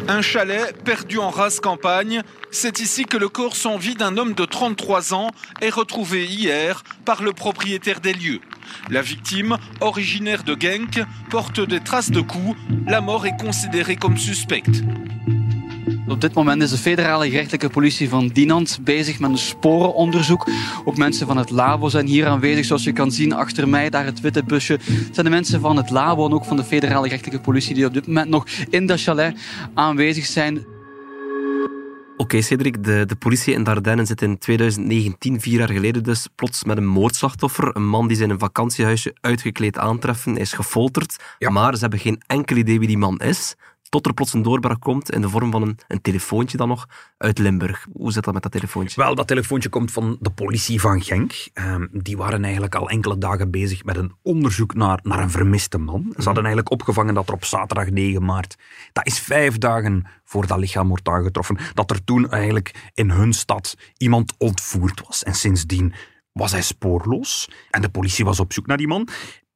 Un 0.08 0.24
chalet 0.24 0.84
perdu 0.84 1.20
en 1.20 1.32
rase 1.32 1.60
campagne, 1.60 2.24
c'est 2.50 2.80
ici 2.80 3.06
que 3.06 3.18
le 3.18 3.30
corps 3.30 3.56
sans 3.56 3.84
vie 3.84 3.96
d'un 3.96 4.18
homme 4.18 4.34
de 4.34 4.46
33 4.46 5.14
ans 5.14 5.32
est 5.60 5.74
retrouvé 5.74 6.26
hier 6.26 6.84
par 7.04 7.24
le 7.24 7.34
propriétaire 7.34 8.00
des 8.00 8.14
lieux. 8.14 8.42
La 8.88 9.02
victime, 9.02 9.58
originaire 9.80 10.44
de 10.44 10.56
Genk, 10.58 11.06
porte 11.30 11.68
des 11.68 11.80
traces 11.84 12.12
de 12.12 12.22
coups. 12.22 12.56
La 12.86 13.02
mort 13.02 13.26
est 13.26 13.38
considérée 13.38 13.96
comme 13.96 14.18
suspecte. 14.18 14.84
Op 16.08 16.22
dit 16.22 16.34
moment 16.34 16.62
is 16.62 16.70
de 16.70 16.78
federale 16.78 17.30
gerechtelijke 17.30 17.70
politie 17.70 18.10
van 18.10 18.28
Dinant 18.28 18.80
bezig 18.82 19.20
met 19.20 19.30
een 19.30 19.38
sporenonderzoek. 19.38 20.50
Ook 20.86 20.98
mensen 20.98 21.28
van 21.28 21.38
het 21.38 21.50
labo 21.50 21.90
zijn 21.90 22.08
hier 22.08 22.28
aanwezig. 22.28 22.66
Zoals 22.66 22.84
je 22.84 22.92
kan 22.92 23.12
zien 23.12 23.34
achter 23.34 23.70
mij, 23.70 23.90
daar 23.90 24.06
het 24.06 24.22
witte 24.22 24.44
busje, 24.44 24.80
zijn 25.12 25.26
de 25.26 25.32
mensen 25.32 25.62
van 25.62 25.78
het 25.78 25.90
labo 25.90 26.26
en 26.26 26.34
ook 26.34 26.46
van 26.46 26.58
de 26.58 26.64
federale 26.64 27.04
gerechtelijke 27.04 27.42
politie 27.42 27.76
die 27.76 27.86
op 27.86 27.94
dit 27.94 28.08
moment 28.08 28.30
nog 28.30 28.46
in 28.70 28.86
dat 28.86 29.02
chalet 29.02 29.38
aanwezig 29.74 30.26
zijn. 30.26 30.66
Oké, 32.18 32.42
Cedric, 32.42 32.84
de, 32.84 33.06
de 33.06 33.16
politie 33.16 33.54
in 33.54 33.64
Dardenne 33.64 34.06
zit 34.06 34.22
in 34.22 34.38
2019, 34.38 35.42
vier 35.42 35.60
jaar 35.60 35.70
geleden 35.70 36.04
dus, 36.04 36.28
plots 36.36 36.64
met 36.64 36.78
een 36.78 36.86
moordslachtoffer. 36.86 37.76
Een 37.76 37.88
man 37.88 38.08
die 38.08 38.18
zijn 38.18 38.30
een 38.30 38.40
vakantiehuisje 38.40 39.16
uitgekleed 39.22 39.78
aantreffen. 39.78 40.38
Is 40.38 40.54
gefolterd, 40.54 41.24
Ja. 41.38 41.50
maar 41.50 41.74
ze 41.76 41.82
hebben 41.82 42.00
geen 42.00 42.22
enkel 42.28 42.56
idee 42.56 42.80
wie 42.80 42.88
die 42.88 42.98
man 42.98 43.18
is. 43.20 43.56
Tot 43.94 44.06
er 44.06 44.14
plots 44.14 44.34
een 44.34 44.42
doorbraak 44.42 44.82
komt 44.82 45.12
in 45.12 45.22
de 45.22 45.30
vorm 45.30 45.52
van 45.52 45.62
een, 45.62 45.78
een 45.88 46.02
telefoontje 46.02 46.58
dan 46.58 46.68
nog 46.68 46.88
uit 47.18 47.38
Limburg. 47.38 47.88
Hoe 47.94 48.12
zit 48.12 48.24
dat 48.24 48.34
met 48.34 48.44
dat 48.44 48.52
telefoontje? 48.52 49.02
Wel, 49.02 49.16
dat 49.16 49.28
telefoontje 49.28 49.70
komt 49.70 49.92
van 49.92 50.18
de 50.20 50.30
politie 50.30 50.82
van 50.82 51.02
Genk. 51.02 51.34
Ehm, 51.54 51.88
die 51.92 52.18
waren 52.18 52.44
eigenlijk 52.44 52.76
al 52.76 52.90
enkele 52.90 53.18
dagen 53.18 53.52
bezig 53.52 53.84
met 53.84 53.98
een 53.98 54.12
onderzoek 54.22 54.74
naar, 54.74 55.00
naar 55.04 55.20
een 55.20 55.30
vermiste 55.30 55.78
man. 55.78 56.02
Ze 56.02 56.24
hadden 56.24 56.44
eigenlijk 56.44 56.72
opgevangen 56.72 57.14
dat 57.14 57.28
er 57.28 57.34
op 57.34 57.46
zaterdag 57.46 57.90
9 57.90 58.26
maart, 58.26 58.56
dat 58.94 59.06
is 59.06 59.20
vijf 59.20 59.58
dagen 59.58 60.06
voor 60.24 60.48
dat 60.48 60.58
lichaam 60.58 60.88
wordt 60.88 61.08
aangetroffen, 61.08 61.58
dat 61.74 61.92
er 61.92 62.04
toen 62.04 62.30
eigenlijk 62.30 62.92
in 62.94 63.10
hun 63.10 63.34
stad 63.34 63.78
iemand 63.98 64.34
ontvoerd 64.38 65.02
was. 65.08 65.24
En 65.24 65.34
sindsdien 65.34 65.94
was 66.32 66.52
hij 66.52 66.62
spoorloos. 66.62 67.50
En 67.70 67.82
de 67.82 67.90
politie 67.90 68.26
was 68.26 68.40
op 68.40 68.54
zoek 68.54 68.68
naar 68.68 68.78
die 68.78 68.88
man. 68.88 69.08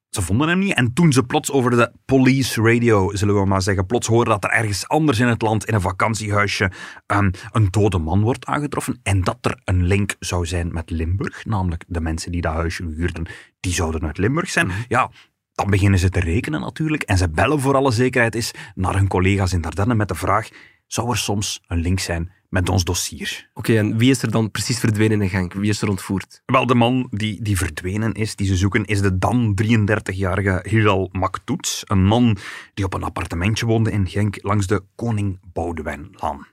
Ze 0.10 0.22
vonden 0.22 0.48
hem 0.48 0.60
niet. 0.60 0.74
En 0.74 0.94
toen 0.94 1.14
ze 1.14 1.24
plots 1.24 1.52
over 1.52 1.72
de 1.72 1.92
police 2.06 2.62
radio, 2.62 3.16
zullen 3.16 3.36
we 3.36 3.46
maar 3.46 3.62
zeggen, 3.62 3.86
plots 3.86 4.08
hoorden 4.08 4.34
dat 4.34 4.44
er 4.44 4.58
ergens 4.58 4.88
anders 4.88 5.20
in 5.20 5.28
het 5.28 5.42
land, 5.42 5.66
in 5.66 5.74
een 5.74 5.82
vakantiehuisje, 5.82 6.72
ehm, 7.06 7.32
een 7.52 7.68
dode 7.72 7.98
man 7.98 8.22
wordt 8.22 8.46
aangetroffen. 8.46 9.00
En 9.04 9.24
dat 9.24 9.38
er 9.42 9.60
een 9.64 9.86
link 9.86 10.16
zou 10.20 10.46
zijn 10.46 10.74
met 10.74 10.90
Limburg. 10.90 11.46
Namelijk 11.46 11.84
de 11.88 12.02
mensen 12.02 12.32
die 12.32 12.42
dat 12.42 12.54
huisje 12.54 12.84
huurden, 12.84 13.28
die 13.60 13.74
zouden 13.74 14.06
uit 14.06 14.18
Limburg 14.18 14.50
zijn. 14.50 14.72
Ja, 14.88 15.12
dan 15.54 15.70
beginnen 15.70 16.00
ze 16.00 16.10
te 16.10 16.20
rekenen 16.20 16.62
natuurlijk. 16.62 17.04
En 17.04 17.18
ze 17.18 17.30
bellen 17.30 17.60
voor 17.60 17.76
alle 17.76 17.92
zekerheid 17.92 18.36
eens 18.36 18.52
naar 18.76 18.96
hun 18.96 19.08
collega's 19.08 19.54
in 19.54 19.62
Dardenne 19.62 19.96
met 19.96 20.08
de 20.08 20.16
vraag, 20.16 20.50
zou 20.88 21.10
er 21.10 21.18
soms 21.18 21.62
een 21.68 21.80
link 21.80 22.00
zijn 22.00 22.32
met 22.50 22.70
ons 22.70 22.84
dossier. 22.84 23.50
Oké, 23.54 23.78
en 23.78 23.98
wie 23.98 24.10
is 24.10 24.22
er 24.22 24.32
dan 24.32 24.52
precies 24.52 24.80
verdwenen 24.80 25.22
in 25.22 25.30
Genk? 25.30 25.54
Wie 25.54 25.70
is 25.70 25.82
er 25.82 25.90
ontvoerd? 25.90 26.42
Wel, 26.46 26.66
de 26.66 26.76
man 26.76 27.08
die, 27.12 27.42
die 27.42 27.58
verdwenen 27.58 28.14
is, 28.14 28.36
die 28.36 28.48
ze 28.48 28.56
zoeken, 28.56 28.86
is 28.86 29.02
de 29.02 29.18
dan 29.18 29.60
33-jarige 29.64 30.66
Hilal 30.70 31.10
Maktoets. 31.12 31.84
Een 31.86 32.06
man 32.06 32.38
die 32.74 32.86
op 32.86 32.94
een 32.94 33.04
appartementje 33.04 33.66
woonde 33.66 33.92
in 33.92 34.08
Genk 34.08 34.38
langs 34.42 34.68
de 34.68 34.84
Koning 34.96 35.40
Boudewijnlaan. 35.54 36.48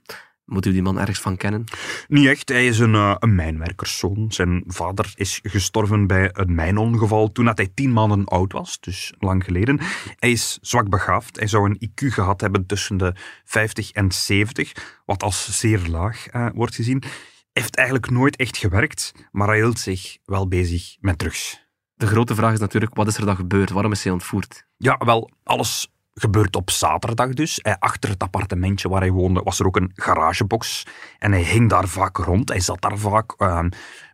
Moet 0.44 0.66
u 0.66 0.72
die 0.72 0.82
man 0.82 0.98
ergens 0.98 1.20
van 1.20 1.36
kennen? 1.36 1.64
Niet 2.08 2.26
echt, 2.26 2.48
hij 2.48 2.66
is 2.66 2.78
een, 2.78 2.94
uh, 2.94 3.14
een 3.18 3.34
mijnwerkerszoon. 3.34 4.32
Zijn 4.32 4.64
vader 4.66 5.12
is 5.14 5.40
gestorven 5.42 6.06
bij 6.06 6.30
een 6.32 6.54
mijnongeval 6.54 7.32
toen 7.32 7.46
hij 7.54 7.70
tien 7.74 7.92
maanden 7.92 8.24
oud 8.24 8.52
was, 8.52 8.80
dus 8.80 9.12
lang 9.18 9.44
geleden. 9.44 9.80
Hij 10.18 10.30
is 10.30 10.58
zwak 10.60 10.88
begaafd. 10.88 11.36
Hij 11.36 11.46
zou 11.46 11.70
een 11.70 11.88
IQ 11.88 12.12
gehad 12.12 12.40
hebben 12.40 12.66
tussen 12.66 12.96
de 12.96 13.14
50 13.44 13.90
en 13.90 14.12
70, 14.12 15.00
wat 15.04 15.22
als 15.22 15.58
zeer 15.60 15.86
laag 15.88 16.34
uh, 16.34 16.48
wordt 16.54 16.74
gezien. 16.74 16.98
Hij 17.00 17.62
heeft 17.62 17.76
eigenlijk 17.76 18.10
nooit 18.10 18.36
echt 18.36 18.56
gewerkt, 18.56 19.12
maar 19.30 19.48
hij 19.48 19.56
hield 19.56 19.78
zich 19.78 20.18
wel 20.24 20.48
bezig 20.48 20.96
met 21.00 21.18
drugs. 21.18 21.62
De 21.94 22.06
grote 22.06 22.34
vraag 22.34 22.52
is 22.52 22.58
natuurlijk, 22.58 22.94
wat 22.94 23.06
is 23.06 23.16
er 23.16 23.26
dan 23.26 23.36
gebeurd? 23.36 23.70
Waarom 23.70 23.92
is 23.92 24.04
hij 24.04 24.12
ontvoerd? 24.12 24.66
Ja, 24.76 24.96
wel, 25.04 25.30
alles 25.42 25.88
gebeurt 26.14 26.56
op 26.56 26.70
zaterdag 26.70 27.28
dus. 27.28 27.62
achter 27.78 28.10
het 28.10 28.22
appartementje 28.22 28.88
waar 28.88 29.00
hij 29.00 29.10
woonde 29.10 29.40
was 29.42 29.58
er 29.58 29.66
ook 29.66 29.76
een 29.76 29.92
garagebox. 29.94 30.86
En 31.18 31.32
hij 31.32 31.42
hing 31.42 31.70
daar 31.70 31.88
vaak 31.88 32.16
rond. 32.16 32.48
Hij 32.48 32.60
zat 32.60 32.80
daar 32.80 32.98
vaak, 32.98 33.34
uh, 33.38 33.64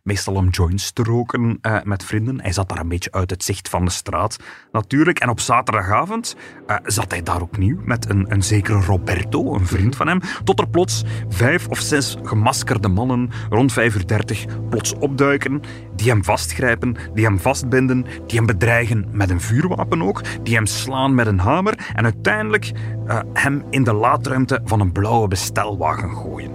meestal 0.03 0.33
om 0.33 0.49
joints 0.49 0.91
te 0.91 1.03
roken 1.03 1.57
uh, 1.61 1.77
met 1.83 2.03
vrienden. 2.03 2.41
Hij 2.41 2.51
zat 2.51 2.69
daar 2.69 2.79
een 2.79 2.87
beetje 2.87 3.11
uit 3.11 3.29
het 3.29 3.43
zicht 3.43 3.69
van 3.69 3.85
de 3.85 3.91
straat, 3.91 4.37
natuurlijk. 4.71 5.19
En 5.19 5.29
op 5.29 5.39
zaterdagavond 5.39 6.35
uh, 6.67 6.75
zat 6.83 7.11
hij 7.11 7.23
daar 7.23 7.41
opnieuw 7.41 7.77
met 7.83 8.09
een, 8.09 8.31
een 8.31 8.43
zekere 8.43 8.81
Roberto, 8.81 9.55
een 9.55 9.67
vriend 9.67 9.95
van 9.95 10.07
hem. 10.07 10.21
Tot 10.43 10.59
er 10.59 10.69
plots 10.69 11.03
vijf 11.29 11.67
of 11.67 11.79
zes 11.79 12.17
gemaskerde 12.23 12.87
mannen 12.87 13.29
rond 13.49 13.73
5 13.73 13.95
uur 13.95 14.07
30 14.07 14.45
plots 14.69 14.93
opduiken. 14.93 15.61
Die 15.95 16.09
hem 16.09 16.23
vastgrijpen, 16.23 16.95
die 17.13 17.25
hem 17.25 17.39
vastbinden, 17.39 18.05
die 18.27 18.37
hem 18.37 18.45
bedreigen 18.45 19.07
met 19.11 19.29
een 19.29 19.41
vuurwapen 19.41 20.01
ook. 20.01 20.21
Die 20.43 20.55
hem 20.55 20.65
slaan 20.65 21.15
met 21.15 21.27
een 21.27 21.39
hamer 21.39 21.91
en 21.93 22.03
uiteindelijk 22.03 22.71
uh, 23.07 23.19
hem 23.33 23.63
in 23.69 23.83
de 23.83 23.93
laadruimte 23.93 24.61
van 24.63 24.79
een 24.79 24.91
blauwe 24.91 25.27
bestelwagen 25.27 26.15
gooien. 26.15 26.51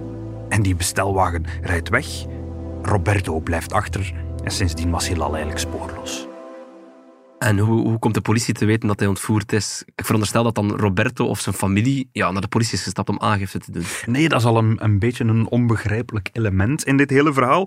En 0.48 0.62
die 0.62 0.76
bestelwagen 0.76 1.44
rijdt 1.62 1.88
weg 1.88 2.06
Roberto 2.86 3.40
blijft 3.40 3.72
achter 3.72 4.12
en 4.44 4.50
sindsdien 4.50 4.90
was 4.90 5.08
Hilal 5.08 5.34
eigenlijk 5.34 5.58
spoorloos. 5.58 6.26
En 7.38 7.58
hoe, 7.58 7.80
hoe 7.80 7.98
komt 7.98 8.14
de 8.14 8.20
politie 8.20 8.54
te 8.54 8.64
weten 8.64 8.88
dat 8.88 8.98
hij 8.98 9.08
ontvoerd 9.08 9.52
is? 9.52 9.82
Ik 9.94 10.04
veronderstel 10.04 10.42
dat 10.42 10.54
dan 10.54 10.76
Roberto 10.76 11.26
of 11.26 11.40
zijn 11.40 11.54
familie 11.54 12.08
ja, 12.12 12.30
naar 12.30 12.40
de 12.40 12.48
politie 12.48 12.74
is 12.74 12.82
gestapt 12.82 13.08
om 13.08 13.20
aangifte 13.20 13.58
te 13.58 13.70
doen. 13.70 13.84
Nee, 14.06 14.28
dat 14.28 14.40
is 14.40 14.46
al 14.46 14.58
een, 14.58 14.84
een 14.84 14.98
beetje 14.98 15.24
een 15.24 15.48
onbegrijpelijk 15.48 16.28
element 16.32 16.84
in 16.84 16.96
dit 16.96 17.10
hele 17.10 17.32
verhaal. 17.32 17.66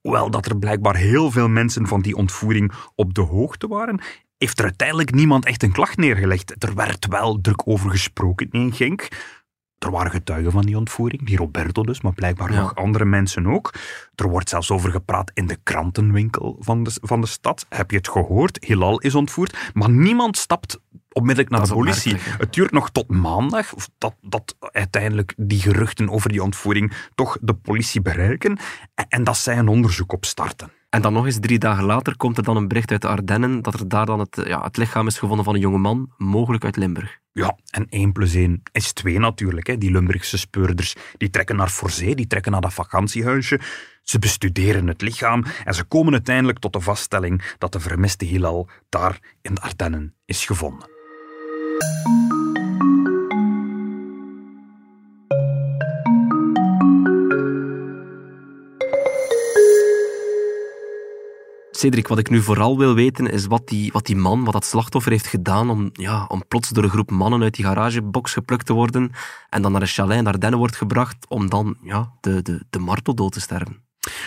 Hoewel 0.00 0.30
dat 0.30 0.46
er 0.46 0.58
blijkbaar 0.58 0.96
heel 0.96 1.30
veel 1.30 1.48
mensen 1.48 1.86
van 1.86 2.00
die 2.00 2.16
ontvoering 2.16 2.72
op 2.94 3.14
de 3.14 3.20
hoogte 3.20 3.68
waren, 3.68 4.00
heeft 4.38 4.58
er 4.58 4.64
uiteindelijk 4.64 5.14
niemand 5.14 5.44
echt 5.44 5.62
een 5.62 5.72
klacht 5.72 5.96
neergelegd. 5.96 6.64
Er 6.64 6.74
werd 6.74 7.06
wel 7.06 7.40
druk 7.40 7.62
over 7.64 7.90
gesproken 7.90 8.48
in 8.50 8.72
Genk 8.72 9.08
er 9.78 9.90
waren 9.90 10.10
getuigen 10.10 10.52
van 10.52 10.62
die 10.62 10.76
ontvoering, 10.76 11.26
die 11.26 11.36
Roberto 11.36 11.82
dus, 11.82 12.00
maar 12.00 12.12
blijkbaar 12.12 12.52
nog 12.52 12.74
andere 12.74 13.04
mensen 13.04 13.46
ook. 13.46 13.74
Er 14.14 14.28
wordt 14.28 14.48
zelfs 14.48 14.70
over 14.70 14.90
gepraat 14.90 15.30
in 15.34 15.46
de 15.46 15.58
krantenwinkel 15.62 16.56
van 16.60 16.82
de, 16.82 16.90
van 17.02 17.20
de 17.20 17.26
stad. 17.26 17.66
Heb 17.68 17.90
je 17.90 17.96
het 17.96 18.08
gehoord? 18.08 18.64
Hilal 18.64 18.98
is 18.98 19.14
ontvoerd, 19.14 19.70
maar 19.74 19.90
niemand 19.90 20.36
stapt 20.36 20.80
onmiddellijk 21.12 21.54
naar 21.54 21.66
de 21.66 21.74
politie. 21.74 22.16
Het 22.38 22.52
duurt 22.52 22.72
nog 22.72 22.90
tot 22.90 23.08
maandag 23.08 23.74
dat, 23.98 24.14
dat 24.20 24.56
uiteindelijk 24.60 25.34
die 25.36 25.60
geruchten 25.60 26.10
over 26.10 26.30
die 26.30 26.42
ontvoering 26.42 26.92
toch 27.14 27.38
de 27.40 27.54
politie 27.54 28.00
bereiken 28.00 28.58
en, 28.94 29.06
en 29.08 29.24
dat 29.24 29.36
zij 29.36 29.58
een 29.58 29.68
onderzoek 29.68 30.12
opstarten. 30.12 30.70
En 30.90 31.02
dan 31.02 31.12
nog 31.12 31.26
eens 31.26 31.38
drie 31.40 31.58
dagen 31.58 31.84
later 31.84 32.16
komt 32.16 32.36
er 32.36 32.42
dan 32.42 32.56
een 32.56 32.68
bericht 32.68 32.90
uit 32.90 33.02
de 33.02 33.08
Ardennen 33.08 33.62
dat 33.62 33.74
er 33.74 33.88
daar 33.88 34.06
dan 34.06 34.18
het, 34.18 34.42
ja, 34.44 34.62
het 34.62 34.76
lichaam 34.76 35.06
is 35.06 35.18
gevonden 35.18 35.44
van 35.44 35.54
een 35.54 35.60
jonge 35.60 35.78
man, 35.78 36.12
mogelijk 36.16 36.64
uit 36.64 36.76
Limburg. 36.76 37.18
Ja, 37.32 37.58
en 37.70 37.86
1 37.88 38.12
plus 38.12 38.34
1 38.34 38.62
is 38.72 38.92
2 38.92 39.18
natuurlijk. 39.18 39.66
Hè. 39.66 39.78
Die 39.78 39.90
Limburgse 39.90 40.38
speurders 40.38 40.94
die 41.16 41.30
trekken 41.30 41.56
naar 41.56 41.68
Forzee, 41.68 42.14
die 42.14 42.26
trekken 42.26 42.52
naar 42.52 42.60
dat 42.60 42.74
vakantiehuisje. 42.74 43.60
Ze 44.02 44.18
bestuderen 44.18 44.86
het 44.86 45.00
lichaam 45.00 45.44
en 45.64 45.74
ze 45.74 45.84
komen 45.84 46.12
uiteindelijk 46.12 46.58
tot 46.58 46.72
de 46.72 46.80
vaststelling 46.80 47.54
dat 47.58 47.72
de 47.72 47.80
vermiste 47.80 48.24
Hilal 48.24 48.68
daar 48.88 49.18
in 49.42 49.54
de 49.54 49.60
Ardennen 49.60 50.14
is 50.24 50.46
gevonden. 50.46 50.88
Cedric, 61.78 62.08
wat 62.08 62.18
ik 62.18 62.30
nu 62.30 62.42
vooral 62.42 62.78
wil 62.78 62.94
weten 62.94 63.30
is 63.30 63.46
wat 63.46 63.68
die, 63.68 63.92
wat 63.92 64.06
die 64.06 64.16
man, 64.16 64.44
wat 64.44 64.52
dat 64.52 64.64
slachtoffer 64.64 65.12
heeft 65.12 65.26
gedaan 65.26 65.70
om, 65.70 65.90
ja, 65.92 66.24
om 66.24 66.42
plots 66.48 66.68
door 66.68 66.84
een 66.84 66.90
groep 66.90 67.10
mannen 67.10 67.42
uit 67.42 67.54
die 67.54 67.64
garagebox 67.64 68.32
geplukt 68.32 68.66
te 68.66 68.72
worden 68.72 69.10
en 69.48 69.62
dan 69.62 69.72
naar 69.72 69.80
een 69.80 69.88
chalet 69.88 70.18
in 70.18 70.26
Ardennen 70.26 70.58
wordt 70.58 70.76
gebracht 70.76 71.16
om 71.28 71.50
dan 71.50 71.76
ja, 71.82 72.12
de, 72.20 72.42
de, 72.42 72.62
de 72.70 72.78
marteldood 72.78 73.32
te 73.32 73.40
sterven. 73.40 73.82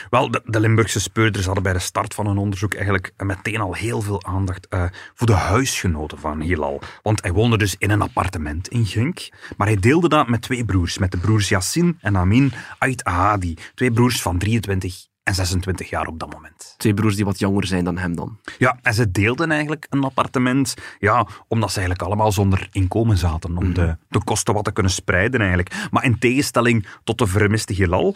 Wel, 0.10 0.32
de, 0.32 0.60
Limburgse 0.60 1.00
speurders 1.00 1.46
hadden 1.46 1.64
bij 1.64 1.74
de 1.74 1.80
start 1.80 2.14
van 2.14 2.28
hun 2.28 2.38
onderzoek 2.38 2.74
eigenlijk 2.74 3.14
meteen 3.18 3.62
al 3.62 3.74
heel 3.74 4.02
veel 4.02 4.24
aandacht 4.24 4.68
uh, 4.70 4.84
voor 5.14 5.28
de 5.28 5.34
huisgenoten 5.34 6.20
van 6.20 6.42
Hilal. 6.42 6.82
Want 7.02 7.22
hij 7.22 7.32
woonde 7.32 7.58
dus 7.58 7.76
in 7.78 7.90
een 7.90 8.02
appartement 8.02 8.68
in 8.68 8.86
Genk, 8.86 9.30
maar 9.58 9.68
hij 9.68 9.78
deelde 9.78 10.10
dat 10.10 10.28
met 10.28 10.42
twee 10.42 10.66
broers, 10.66 10.98
met 10.98 11.12
de 11.12 11.18
broers 11.18 11.50
Yassin 11.50 11.98
en 12.02 12.18
Amin 12.18 12.54
Ait 12.78 13.04
Ahadi. 13.04 13.58
Twee 13.74 13.92
broers 13.92 14.22
van 14.22 14.38
23 14.38 15.10
en 15.24 15.36
26 15.36 15.90
jaar 15.90 16.08
op 16.08 16.20
dat 16.20 16.34
moment. 16.34 16.76
Twee 16.78 16.94
broers 16.94 17.16
die 17.16 17.26
wat 17.26 17.40
jonger 17.40 17.68
zijn 17.68 17.84
dan 17.84 17.98
hem 17.98 18.16
dan. 18.16 18.40
Ja, 18.58 18.78
en 18.82 18.94
ze 18.94 19.12
deelden 19.12 19.52
eigenlijk 19.52 19.88
een 19.90 20.04
appartement, 20.04 20.74
ja, 21.00 21.28
omdat 21.48 21.72
ze 21.72 21.80
eigenlijk 21.80 22.08
allemaal 22.08 22.32
zonder 22.32 22.68
inkomen 22.72 23.18
zaten, 23.18 23.58
om 23.58 23.74
de, 23.74 23.98
de 24.10 24.24
kosten 24.24 24.54
wat 24.54 24.64
te 24.64 24.72
kunnen 24.72 24.92
spreiden 24.92 25.40
eigenlijk. 25.40 25.88
Maar 25.92 26.04
in 26.04 26.20
tegenstelling 26.20 26.88
tot 27.04 27.18
de 27.18 27.28
vermiste 27.28 27.74
Hilal, 27.74 28.16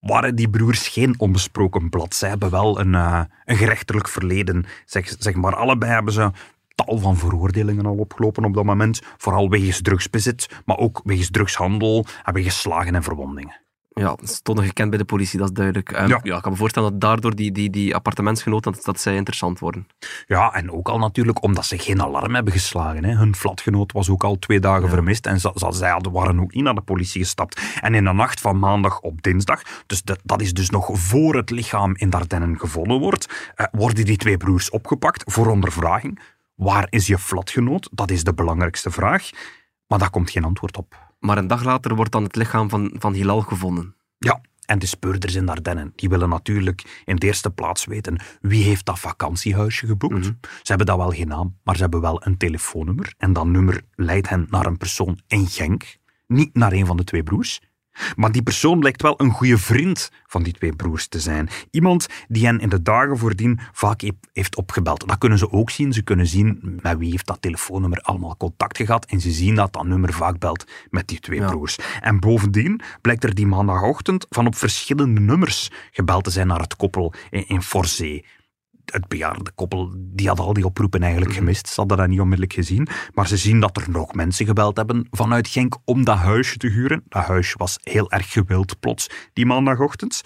waren 0.00 0.34
die 0.34 0.50
broers 0.50 0.88
geen 0.88 1.14
onbesproken 1.18 1.90
blad. 1.90 2.14
Zij 2.14 2.28
hebben 2.28 2.50
wel 2.50 2.80
een, 2.80 2.92
uh, 2.92 3.22
een 3.44 3.56
gerechtelijk 3.56 4.08
verleden. 4.08 4.64
Zeg, 4.84 5.14
zeg 5.18 5.34
maar, 5.34 5.56
allebei 5.56 5.92
hebben 5.92 6.12
ze 6.12 6.30
tal 6.74 6.98
van 6.98 7.16
veroordelingen 7.16 7.86
al 7.86 7.96
opgelopen 7.96 8.44
op 8.44 8.54
dat 8.54 8.64
moment. 8.64 9.00
Vooral 9.16 9.50
wegens 9.50 9.82
drugsbezit, 9.82 10.48
maar 10.64 10.76
ook 10.76 11.00
wegens 11.04 11.30
drugshandel 11.30 12.06
en 12.24 12.34
wegens 12.34 12.60
slagen 12.60 12.94
en 12.94 13.02
verwondingen 13.02 13.61
ja, 13.94 14.16
stonden 14.22 14.64
gekend 14.64 14.90
bij 14.90 14.98
de 14.98 15.04
politie, 15.04 15.38
dat 15.38 15.48
is 15.48 15.54
duidelijk. 15.54 15.90
Um, 15.90 16.08
ja. 16.08 16.20
ja. 16.22 16.36
ik 16.36 16.42
kan 16.42 16.52
me 16.52 16.58
voorstellen 16.58 16.90
dat 16.90 17.00
daardoor 17.00 17.34
die, 17.34 17.52
die, 17.52 17.70
die 17.70 17.94
appartementsgenoten, 17.94 18.72
dat, 18.72 18.84
dat 18.84 19.00
zij 19.00 19.16
interessant 19.16 19.58
worden. 19.58 19.86
Ja, 20.26 20.52
en 20.54 20.70
ook 20.70 20.88
al 20.88 20.98
natuurlijk 20.98 21.42
omdat 21.42 21.64
ze 21.64 21.78
geen 21.78 22.02
alarm 22.02 22.34
hebben 22.34 22.52
geslagen. 22.52 23.04
Hè. 23.04 23.14
Hun 23.14 23.36
flatgenoot 23.36 23.92
was 23.92 24.08
ook 24.08 24.24
al 24.24 24.38
twee 24.38 24.60
dagen 24.60 24.88
vermist 24.88 25.26
en 25.26 25.40
ze, 25.40 25.52
zij 25.68 25.90
hadden, 25.90 26.12
waren 26.12 26.40
ook 26.40 26.54
niet 26.54 26.64
naar 26.64 26.74
de 26.74 26.80
politie 26.80 27.20
gestapt. 27.20 27.60
En 27.80 27.94
in 27.94 28.04
de 28.04 28.12
nacht 28.12 28.40
van 28.40 28.58
maandag 28.58 29.00
op 29.00 29.22
dinsdag, 29.22 29.62
dus 29.86 30.02
dat 30.22 30.40
is 30.40 30.52
dus 30.52 30.70
nog 30.70 30.88
voor 30.92 31.34
het 31.34 31.50
lichaam 31.50 31.96
in 31.96 32.10
Dardennen 32.10 32.58
gevonden 32.58 32.98
wordt, 32.98 33.52
uh, 33.56 33.66
worden 33.72 34.04
die 34.04 34.16
twee 34.16 34.36
broers 34.36 34.70
opgepakt 34.70 35.32
voor 35.32 35.46
ondervraging. 35.46 36.20
Waar 36.54 36.86
is 36.90 37.06
je 37.06 37.18
flatgenoot? 37.18 37.88
Dat 37.92 38.10
is 38.10 38.24
de 38.24 38.34
belangrijkste 38.34 38.90
vraag. 38.90 39.30
Maar 39.86 39.98
daar 39.98 40.10
komt 40.10 40.30
geen 40.30 40.44
antwoord 40.44 40.76
op. 40.76 41.11
Maar 41.22 41.38
een 41.38 41.46
dag 41.46 41.64
later 41.64 41.94
wordt 41.94 42.12
dan 42.12 42.22
het 42.22 42.36
lichaam 42.36 42.68
van, 42.68 42.94
van 42.98 43.12
Hilal 43.12 43.40
gevonden. 43.40 43.94
Ja, 44.18 44.40
en 44.66 44.78
de 44.78 44.86
speurders 44.86 45.34
in 45.34 45.48
Ardennen, 45.48 45.92
die 45.96 46.08
willen 46.08 46.28
natuurlijk 46.28 47.02
in 47.04 47.16
de 47.16 47.26
eerste 47.26 47.50
plaats 47.50 47.84
weten 47.84 48.20
wie 48.40 48.64
heeft 48.64 48.86
dat 48.86 48.98
vakantiehuisje 48.98 49.86
geboekt. 49.86 50.14
Mm 50.14 50.38
Ze 50.40 50.58
hebben 50.62 50.86
dat 50.86 50.96
wel 50.96 51.10
geen 51.10 51.28
naam, 51.28 51.58
maar 51.62 51.76
ze 51.76 51.82
hebben 51.82 52.00
wel 52.00 52.26
een 52.26 52.36
telefoonnummer. 52.36 53.14
En 53.18 53.32
dat 53.32 53.46
nummer 53.46 53.82
leidt 53.94 54.28
hen 54.28 54.46
naar 54.50 54.66
een 54.66 54.76
persoon 54.76 55.20
in 55.26 55.46
Genk, 55.46 55.96
niet 56.26 56.54
naar 56.54 56.72
een 56.72 56.86
van 56.86 56.96
de 56.96 57.04
twee 57.04 57.22
broers. 57.22 57.60
Maar 58.16 58.32
die 58.32 58.42
persoon 58.42 58.78
blijkt 58.78 59.02
wel 59.02 59.20
een 59.20 59.30
goede 59.30 59.58
vriend 59.58 60.10
van 60.26 60.42
die 60.42 60.52
twee 60.52 60.76
broers 60.76 61.06
te 61.06 61.20
zijn. 61.20 61.48
Iemand 61.70 62.06
die 62.28 62.46
hen 62.46 62.60
in 62.60 62.68
de 62.68 62.82
dagen 62.82 63.18
voordien 63.18 63.60
vaak 63.72 64.02
heeft 64.32 64.56
opgebeld. 64.56 65.08
Dat 65.08 65.18
kunnen 65.18 65.38
ze 65.38 65.50
ook 65.50 65.70
zien. 65.70 65.92
Ze 65.92 66.02
kunnen 66.02 66.26
zien 66.26 66.78
met 66.82 66.98
wie 66.98 67.10
heeft 67.10 67.26
dat 67.26 67.42
telefoonnummer 67.42 68.00
allemaal 68.00 68.36
contact 68.36 68.76
gehad. 68.76 69.04
En 69.04 69.20
ze 69.20 69.30
zien 69.30 69.54
dat 69.54 69.72
dat 69.72 69.84
nummer 69.84 70.12
vaak 70.12 70.38
belt 70.38 70.64
met 70.90 71.08
die 71.08 71.20
twee 71.20 71.44
broers. 71.44 71.78
En 72.00 72.20
bovendien 72.20 72.80
blijkt 73.00 73.24
er 73.24 73.34
die 73.34 73.46
maandagochtend 73.46 74.26
van 74.28 74.46
op 74.46 74.54
verschillende 74.54 75.20
nummers 75.20 75.70
gebeld 75.90 76.24
te 76.24 76.30
zijn 76.30 76.46
naar 76.46 76.60
het 76.60 76.76
koppel 76.76 77.12
in, 77.30 77.48
in 77.48 77.62
Forzee 77.62 78.24
het 78.84 79.08
bejaarde 79.08 79.50
koppel, 79.54 79.92
die 79.96 80.28
had 80.28 80.38
al 80.38 80.52
die 80.52 80.64
oproepen 80.64 81.00
eigenlijk 81.02 81.32
mhm. 81.32 81.40
gemist. 81.40 81.68
Ze 81.68 81.80
hadden 81.80 81.96
dat 81.96 82.08
niet 82.08 82.20
onmiddellijk 82.20 82.52
gezien. 82.52 82.88
Maar 83.14 83.26
ze 83.26 83.36
zien 83.36 83.60
dat 83.60 83.76
er 83.76 83.90
nog 83.90 84.14
mensen 84.14 84.46
gebeld 84.46 84.76
hebben 84.76 85.06
vanuit 85.10 85.48
Genk 85.48 85.76
om 85.84 86.04
dat 86.04 86.16
huisje 86.16 86.56
te 86.56 86.66
huren. 86.66 87.02
Dat 87.08 87.24
huisje 87.24 87.58
was 87.58 87.78
heel 87.82 88.10
erg 88.10 88.32
gewild 88.32 88.80
plots, 88.80 89.10
die 89.32 89.46
maandagochtend. 89.46 90.22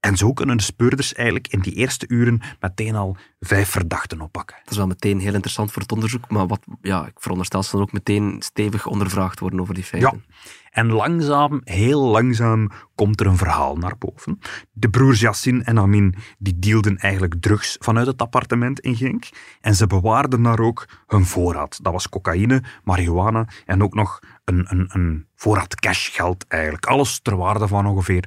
En 0.00 0.16
zo 0.16 0.32
kunnen 0.32 0.56
de 0.56 0.62
speurders 0.62 1.14
eigenlijk 1.14 1.48
in 1.48 1.60
die 1.60 1.72
eerste 1.72 2.08
uren 2.08 2.40
meteen 2.60 2.94
al 2.94 3.16
vijf 3.40 3.68
verdachten 3.68 4.20
oppakken. 4.20 4.56
Dat 4.62 4.70
is 4.70 4.76
wel 4.76 4.86
meteen 4.86 5.18
heel 5.20 5.34
interessant 5.34 5.72
voor 5.72 5.82
het 5.82 5.92
onderzoek, 5.92 6.30
maar 6.30 6.46
wat, 6.46 6.60
ja, 6.82 7.06
ik 7.06 7.12
veronderstel 7.14 7.62
ze 7.62 7.70
dan 7.70 7.80
ook 7.80 7.92
meteen 7.92 8.36
stevig 8.38 8.86
ondervraagd 8.86 9.40
worden 9.40 9.60
over 9.60 9.74
die 9.74 9.84
feiten. 9.84 10.24
Ja, 10.26 10.34
En 10.70 10.92
langzaam, 10.92 11.60
heel 11.64 12.00
langzaam, 12.02 12.70
komt 12.94 13.20
er 13.20 13.26
een 13.26 13.36
verhaal 13.36 13.76
naar 13.76 13.98
boven. 13.98 14.38
De 14.72 14.90
broers 14.90 15.20
Yassin 15.20 15.64
en 15.64 15.78
Amin 15.78 16.14
die 16.38 16.58
dealden 16.58 16.96
eigenlijk 16.96 17.34
drugs 17.40 17.76
vanuit 17.80 18.06
het 18.06 18.22
appartement 18.22 18.80
in 18.80 18.96
Genk. 18.96 19.28
En 19.60 19.74
ze 19.74 19.86
bewaarden 19.86 20.42
daar 20.42 20.60
ook 20.60 20.88
hun 21.06 21.26
voorraad. 21.26 21.78
Dat 21.82 21.92
was 21.92 22.08
cocaïne, 22.08 22.62
marihuana 22.84 23.46
en 23.66 23.82
ook 23.82 23.94
nog 23.94 24.18
een, 24.44 24.66
een, 24.68 24.88
een 24.92 25.26
voorraad 25.34 25.74
cashgeld 25.74 26.44
eigenlijk. 26.48 26.86
Alles 26.86 27.20
ter 27.20 27.36
waarde 27.36 27.68
van 27.68 27.86
ongeveer 27.86 28.24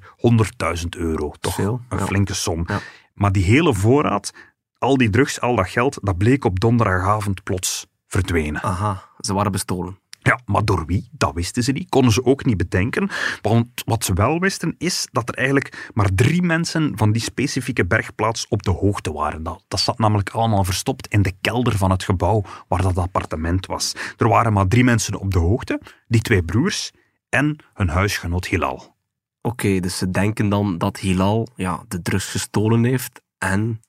100.000 0.82 0.86
euro. 0.90 1.32
Toch 1.40 1.54
Veel, 1.54 1.82
een 1.90 1.98
ja. 1.98 2.06
flinke 2.06 2.34
som. 2.34 2.64
Ja. 2.68 2.80
Maar 3.14 3.32
die 3.32 3.44
hele 3.44 3.74
voorraad, 3.74 4.34
al 4.78 4.98
die 4.98 5.10
drugs, 5.10 5.42
al 5.42 5.56
dat 5.56 5.70
geld, 5.70 5.98
dat 6.02 6.18
bleek 6.18 6.46
op 6.46 6.60
donderdagavond 6.60 7.44
plots 7.44 7.88
verdwenen. 8.08 8.62
Aha, 8.62 9.04
ze 9.20 9.34
waren 9.34 9.52
bestolen. 9.52 10.00
Ja, 10.24 10.40
maar 10.46 10.66
door 10.66 10.86
wie? 10.86 11.10
Dat 11.12 11.34
wisten 11.34 11.64
ze 11.64 11.72
niet. 11.72 11.90
Konden 11.90 12.12
ze 12.12 12.26
ook 12.26 12.46
niet 12.46 12.58
bedenken. 12.58 13.10
Want 13.42 13.68
wat 13.86 14.06
ze 14.06 14.14
wel 14.14 14.40
wisten, 14.40 14.76
is 14.78 15.08
dat 15.12 15.30
er 15.30 15.36
eigenlijk 15.36 15.90
maar 15.94 16.10
drie 16.16 16.42
mensen 16.42 16.92
van 16.96 17.12
die 17.12 17.22
specifieke 17.22 17.86
bergplaats 17.86 18.48
op 18.48 18.64
de 18.64 18.72
hoogte 18.72 19.12
waren. 19.12 19.44
Dat, 19.44 19.64
dat 19.68 19.80
zat 19.80 20.00
namelijk 20.00 20.30
allemaal 20.30 20.64
verstopt 20.64 21.08
in 21.08 21.22
de 21.22 21.34
kelder 21.42 21.78
van 21.78 21.92
het 21.92 22.04
gebouw 22.04 22.44
waar 22.68 22.82
dat 22.82 22.98
appartement 22.98 23.66
was. 23.66 23.96
Er 24.18 24.28
waren 24.28 24.54
maar 24.54 24.68
drie 24.68 24.84
mensen 24.84 25.20
op 25.20 25.32
de 25.32 25.40
hoogte, 25.40 25.82
die 26.08 26.22
twee 26.22 26.44
broers 26.44 26.92
en 27.30 27.56
hun 27.74 27.90
huisgenoot 27.90 28.46
Hilal. 28.46 28.96
Oké, 29.42 29.80
dus 29.80 29.98
ze 29.98 30.10
denken 30.10 30.50
dan 30.50 30.78
dat 30.78 30.98
Hilal 30.98 31.48
ja, 31.56 31.84
de 31.88 32.02
drugs 32.02 32.26
gestolen 32.26 32.84
heeft 32.84 33.22
en 33.38 33.82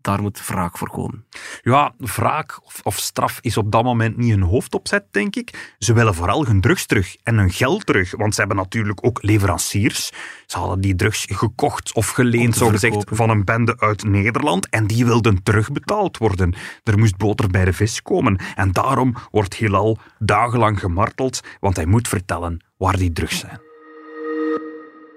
daar 0.00 0.22
moet 0.22 0.46
wraak 0.46 0.78
voor 0.78 0.90
komen. 0.90 1.24
Ja, 1.62 1.94
wraak 1.96 2.64
of, 2.64 2.80
of 2.82 2.98
straf 2.98 3.38
is 3.40 3.56
op 3.56 3.72
dat 3.72 3.82
moment 3.82 4.16
niet 4.16 4.30
hun 4.30 4.42
hoofdopzet, 4.42 5.04
denk 5.10 5.36
ik. 5.36 5.74
Ze 5.78 5.92
willen 5.92 6.14
vooral 6.14 6.46
hun 6.46 6.60
drugs 6.60 6.86
terug 6.86 7.16
en 7.22 7.38
hun 7.38 7.50
geld 7.50 7.86
terug, 7.86 8.16
want 8.16 8.34
ze 8.34 8.40
hebben 8.40 8.58
natuurlijk 8.58 9.04
ook 9.04 9.22
leveranciers. 9.22 10.10
Ze 10.46 10.58
hadden 10.58 10.80
die 10.80 10.94
drugs 10.94 11.26
gekocht 11.30 11.92
of 11.92 12.08
geleend, 12.08 12.56
zo 12.56 12.68
gezegd, 12.68 13.04
van 13.10 13.30
een 13.30 13.44
bende 13.44 13.78
uit 13.78 14.04
Nederland 14.04 14.68
en 14.68 14.86
die 14.86 15.06
wilden 15.06 15.42
terugbetaald 15.42 16.18
worden. 16.18 16.54
Er 16.84 16.98
moest 16.98 17.16
boter 17.16 17.48
bij 17.48 17.64
de 17.64 17.72
vis 17.72 18.02
komen 18.02 18.40
en 18.54 18.72
daarom 18.72 19.14
wordt 19.30 19.54
Hilal 19.54 19.98
dagenlang 20.18 20.80
gemarteld, 20.80 21.40
want 21.60 21.76
hij 21.76 21.86
moet 21.86 22.08
vertellen 22.08 22.64
waar 22.76 22.96
die 22.96 23.12
drugs 23.12 23.38
zijn. 23.38 23.67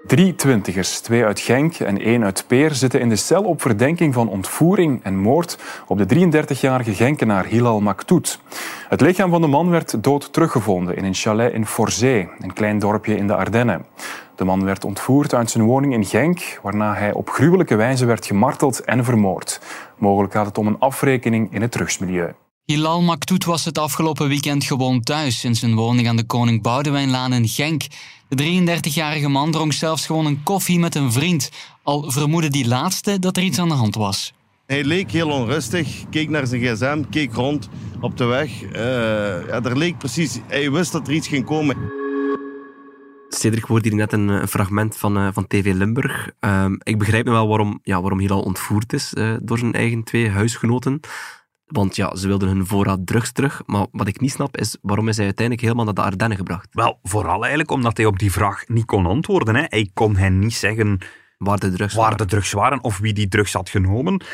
Drie 0.06 0.34
twintigers, 0.34 1.00
twee 1.00 1.24
uit 1.24 1.40
Genk 1.40 1.74
en 1.74 1.98
één 1.98 2.24
uit 2.24 2.44
Peer, 2.46 2.74
zitten 2.74 3.00
in 3.00 3.08
de 3.08 3.16
cel 3.16 3.42
op 3.42 3.60
verdenking 3.60 4.14
van 4.14 4.28
ontvoering 4.28 5.00
en 5.02 5.16
moord 5.16 5.58
op 5.86 6.08
de 6.08 6.28
33-jarige 6.30 6.94
Genkenaar 6.94 7.44
Hilal 7.44 7.80
Maktout. 7.80 8.40
Het 8.88 9.00
lichaam 9.00 9.30
van 9.30 9.40
de 9.40 9.46
man 9.46 9.70
werd 9.70 10.04
dood 10.04 10.32
teruggevonden 10.32 10.96
in 10.96 11.04
een 11.04 11.14
chalet 11.14 11.52
in 11.52 11.66
Forzee, 11.66 12.28
een 12.38 12.52
klein 12.52 12.78
dorpje 12.78 13.16
in 13.16 13.26
de 13.26 13.34
Ardennen. 13.34 13.86
De 14.34 14.44
man 14.44 14.64
werd 14.64 14.84
ontvoerd 14.84 15.34
uit 15.34 15.50
zijn 15.50 15.64
woning 15.64 15.92
in 15.92 16.04
Genk, 16.04 16.58
waarna 16.62 16.94
hij 16.94 17.12
op 17.12 17.30
gruwelijke 17.30 17.74
wijze 17.74 18.06
werd 18.06 18.26
gemarteld 18.26 18.80
en 18.80 19.04
vermoord. 19.04 19.60
Mogelijk 19.98 20.32
gaat 20.32 20.46
het 20.46 20.58
om 20.58 20.66
een 20.66 20.78
afrekening 20.78 21.52
in 21.52 21.62
het 21.62 21.72
drugsmilieu. 21.72 22.32
Hilal 22.64 23.02
Maktoet 23.02 23.44
was 23.44 23.64
het 23.64 23.78
afgelopen 23.78 24.28
weekend 24.28 24.64
gewoon 24.64 25.00
thuis 25.00 25.44
in 25.44 25.54
zijn 25.54 25.74
woning 25.74 26.08
aan 26.08 26.16
de 26.16 26.24
Koning 26.24 26.62
Boudewijnlaan 26.62 27.32
in 27.32 27.48
Genk. 27.48 27.82
De 28.28 28.76
33-jarige 28.80 29.28
man 29.28 29.50
dronk 29.50 29.72
zelfs 29.72 30.06
gewoon 30.06 30.26
een 30.26 30.42
koffie 30.42 30.78
met 30.78 30.94
een 30.94 31.12
vriend, 31.12 31.50
al 31.82 32.10
vermoedde 32.10 32.50
die 32.50 32.68
laatste 32.68 33.18
dat 33.18 33.36
er 33.36 33.42
iets 33.42 33.58
aan 33.58 33.68
de 33.68 33.74
hand 33.74 33.94
was. 33.94 34.32
Hij 34.66 34.84
leek 34.84 35.10
heel 35.10 35.30
onrustig, 35.30 36.08
keek 36.10 36.28
naar 36.28 36.46
zijn 36.46 36.60
gsm, 36.60 37.02
keek 37.10 37.32
rond 37.32 37.68
op 38.00 38.16
de 38.16 38.24
weg. 38.24 38.62
Eh, 38.62 38.72
ja, 39.46 39.62
er 39.62 39.78
leek 39.78 39.98
precies, 39.98 40.38
hij 40.46 40.70
wist 40.70 40.92
dat 40.92 41.06
er 41.06 41.14
iets 41.14 41.28
ging 41.28 41.44
komen. 41.44 41.76
Cedric 43.28 43.64
hoorde 43.64 43.88
hier 43.88 43.98
net 43.98 44.12
een, 44.12 44.28
een 44.28 44.48
fragment 44.48 44.96
van, 44.96 45.16
eh, 45.16 45.28
van 45.32 45.46
TV 45.46 45.72
Limburg. 45.74 46.30
Ehm, 46.40 46.74
ik 46.78 46.98
begrijp 46.98 47.24
nu 47.24 47.30
wel 47.30 47.48
waarom, 47.48 47.78
ja, 47.82 48.00
waarom 48.00 48.18
Hilal 48.18 48.42
ontvoerd 48.42 48.92
is 48.92 49.14
eh, 49.14 49.34
door 49.42 49.58
zijn 49.58 49.72
eigen 49.72 50.02
twee 50.02 50.28
huisgenoten. 50.28 51.00
Want 51.66 51.96
ja, 51.96 52.16
ze 52.16 52.26
wilden 52.26 52.48
hun 52.48 52.66
voorraad 52.66 53.06
drugs 53.06 53.32
terug. 53.32 53.62
Maar 53.66 53.86
wat 53.92 54.08
ik 54.08 54.20
niet 54.20 54.30
snap 54.30 54.56
is, 54.56 54.76
waarom 54.82 55.08
is 55.08 55.16
hij 55.16 55.24
uiteindelijk 55.24 55.66
helemaal 55.66 55.84
naar 55.84 55.94
de 55.94 56.10
Ardennen 56.10 56.38
gebracht? 56.38 56.68
Wel, 56.70 56.98
vooral 57.02 57.40
eigenlijk 57.40 57.70
omdat 57.70 57.96
hij 57.96 58.06
op 58.06 58.18
die 58.18 58.32
vraag 58.32 58.68
niet 58.68 58.84
kon 58.84 59.06
antwoorden. 59.06 59.54
Hè. 59.54 59.64
Hij 59.68 59.90
kon 59.94 60.16
hen 60.16 60.38
niet 60.38 60.54
zeggen 60.54 60.98
Waar 61.38 61.58
de 61.58 61.70
drugs 61.70 61.94
waar 61.94 62.02
waren. 62.02 62.18
de 62.18 62.24
drugs 62.24 62.52
waren 62.52 62.82
of 62.82 62.98
wie 62.98 63.12
die 63.12 63.28
drugs 63.28 63.52
had 63.52 63.68
genomen. 63.68 64.24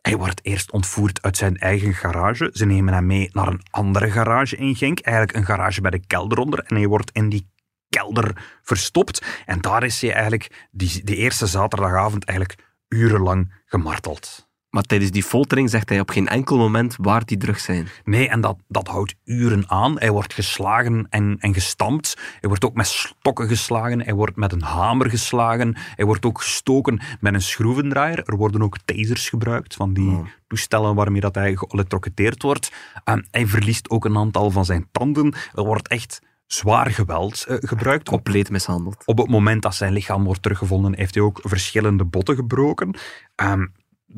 Hij 0.00 0.16
wordt 0.16 0.44
eerst 0.44 0.72
ontvoerd 0.72 1.22
uit 1.22 1.36
zijn 1.36 1.56
eigen 1.56 1.94
garage. 1.94 2.50
Ze 2.52 2.64
nemen 2.64 2.94
hem 2.94 3.06
mee 3.06 3.28
naar 3.32 3.48
een 3.48 3.62
andere 3.70 4.10
garage 4.10 4.56
in 4.56 4.76
Genk. 4.76 5.00
Eigenlijk 5.00 5.36
een 5.36 5.44
garage 5.44 5.80
bij 5.80 5.90
de 5.90 6.06
kelder 6.06 6.38
onder. 6.38 6.58
En 6.58 6.76
hij 6.76 6.86
wordt 6.86 7.10
in 7.10 7.28
die 7.28 7.50
kelder 7.88 8.58
verstopt. 8.62 9.42
En 9.46 9.60
daar 9.60 9.82
is 9.82 10.00
hij 10.00 10.12
eigenlijk 10.12 10.68
die, 10.70 11.04
die 11.04 11.16
eerste 11.16 11.46
zaterdagavond 11.46 12.24
eigenlijk 12.24 12.62
urenlang 12.88 13.62
gemarteld. 13.66 14.45
Maar 14.76 14.84
tijdens 14.84 15.10
die 15.10 15.22
foltering 15.22 15.70
zegt 15.70 15.88
hij 15.88 16.00
op 16.00 16.10
geen 16.10 16.28
enkel 16.28 16.56
moment 16.58 16.96
waar 17.00 17.24
die 17.24 17.36
drugs 17.36 17.64
zijn. 17.64 17.88
Nee, 18.04 18.28
en 18.28 18.40
dat, 18.40 18.56
dat 18.68 18.88
houdt 18.88 19.14
uren 19.24 19.70
aan. 19.70 19.98
Hij 19.98 20.10
wordt 20.10 20.34
geslagen 20.34 21.06
en, 21.10 21.36
en 21.38 21.54
gestampt. 21.54 22.16
Hij 22.40 22.48
wordt 22.48 22.64
ook 22.64 22.74
met 22.74 22.86
stokken 22.86 23.48
geslagen. 23.48 24.02
Hij 24.02 24.14
wordt 24.14 24.36
met 24.36 24.52
een 24.52 24.62
hamer 24.62 25.10
geslagen. 25.10 25.76
Hij 25.94 26.04
wordt 26.04 26.24
ook 26.24 26.40
gestoken 26.40 27.00
met 27.20 27.34
een 27.34 27.42
schroevendraaier. 27.42 28.22
Er 28.24 28.36
worden 28.36 28.62
ook 28.62 28.76
tasers 28.84 29.28
gebruikt, 29.28 29.74
van 29.74 29.92
die 29.92 30.10
Oh. 30.10 30.26
toestellen 30.48 30.94
waarmee 30.94 31.20
dat 31.20 31.34
hij 31.34 31.56
geëlektrocuteerd 31.56 32.42
wordt. 32.42 32.72
En 33.04 33.26
hij 33.30 33.46
verliest 33.46 33.90
ook 33.90 34.04
een 34.04 34.16
aantal 34.16 34.50
van 34.50 34.64
zijn 34.64 34.88
tanden. 34.92 35.34
Er 35.54 35.64
wordt 35.64 35.88
echt 35.88 36.20
zwaar 36.46 36.90
geweld 36.90 37.44
eh, 37.48 37.56
gebruikt. 37.60 38.08
Op, 38.08 38.12
Compleet 38.14 38.50
mishandeld. 38.50 39.02
op 39.04 39.18
het 39.18 39.28
moment 39.28 39.62
dat 39.62 39.74
zijn 39.74 39.92
lichaam 39.92 40.24
wordt 40.24 40.42
teruggevonden, 40.42 40.96
heeft 40.96 41.14
hij 41.14 41.24
ook 41.24 41.40
verschillende 41.42 42.04
botten 42.04 42.34
gebroken. 42.34 42.96
Ehm, 43.34 43.66